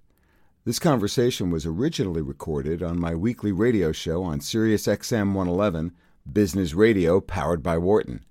This 0.66 0.78
conversation 0.78 1.50
was 1.50 1.66
originally 1.66 2.22
recorded 2.22 2.84
on 2.84 3.00
my 3.00 3.16
weekly 3.16 3.52
radio 3.52 3.92
show 3.92 4.22
on 4.22 4.40
Sirius 4.40 4.86
XM 4.86 5.34
111, 5.34 5.94
Business 6.32 6.76
Radio, 6.76 7.20
powered 7.20 7.64
by 7.64 7.80
Wharton. 7.80 8.24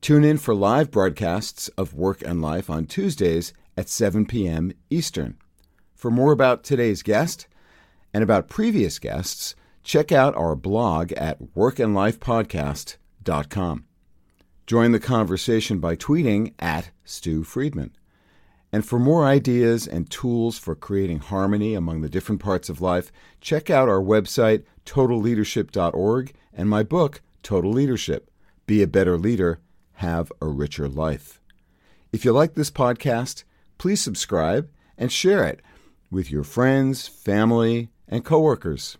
Tune 0.00 0.24
in 0.24 0.38
for 0.38 0.54
live 0.54 0.90
broadcasts 0.90 1.68
of 1.76 1.92
Work 1.92 2.22
and 2.22 2.40
Life 2.40 2.70
on 2.70 2.86
Tuesdays 2.86 3.52
at 3.76 3.90
7 3.90 4.24
p.m. 4.24 4.72
Eastern. 4.88 5.36
For 5.94 6.10
more 6.10 6.32
about 6.32 6.64
today's 6.64 7.02
guest 7.02 7.46
and 8.14 8.24
about 8.24 8.48
previous 8.48 8.98
guests, 8.98 9.54
check 9.82 10.10
out 10.10 10.34
our 10.36 10.56
blog 10.56 11.12
at 11.12 11.38
workandlifepodcast.com. 11.54 13.84
Join 14.66 14.92
the 14.92 15.00
conversation 15.00 15.78
by 15.78 15.94
tweeting 15.94 16.54
at 16.58 16.90
Stew 17.04 17.44
Friedman. 17.44 17.94
And 18.72 18.84
for 18.84 18.98
more 18.98 19.26
ideas 19.26 19.86
and 19.86 20.10
tools 20.10 20.58
for 20.58 20.74
creating 20.74 21.18
harmony 21.18 21.74
among 21.74 22.00
the 22.00 22.08
different 22.08 22.40
parts 22.40 22.68
of 22.68 22.80
life, 22.80 23.12
check 23.40 23.68
out 23.70 23.88
our 23.88 24.00
website, 24.00 24.64
totalleadership.org, 24.86 26.32
and 26.52 26.68
my 26.68 26.82
book, 26.82 27.20
Total 27.42 27.70
Leadership 27.70 28.30
Be 28.66 28.82
a 28.82 28.86
Better 28.86 29.18
Leader, 29.18 29.60
Have 29.94 30.32
a 30.40 30.46
Richer 30.46 30.88
Life. 30.88 31.40
If 32.10 32.24
you 32.24 32.32
like 32.32 32.54
this 32.54 32.70
podcast, 32.70 33.44
please 33.76 34.00
subscribe 34.00 34.70
and 34.96 35.12
share 35.12 35.44
it 35.44 35.60
with 36.10 36.30
your 36.30 36.44
friends, 36.44 37.06
family, 37.06 37.90
and 38.08 38.24
coworkers. 38.24 38.96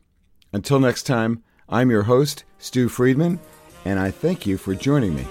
Until 0.53 0.79
next 0.79 1.05
time, 1.05 1.42
I'm 1.68 1.90
your 1.90 2.03
host, 2.03 2.44
Stew 2.59 2.88
Friedman, 2.88 3.40
and 3.85 3.98
I 3.98 4.11
thank 4.11 4.46
you 4.46 4.59
for 4.59 4.74
joining 4.74 5.14
me. 5.14 5.27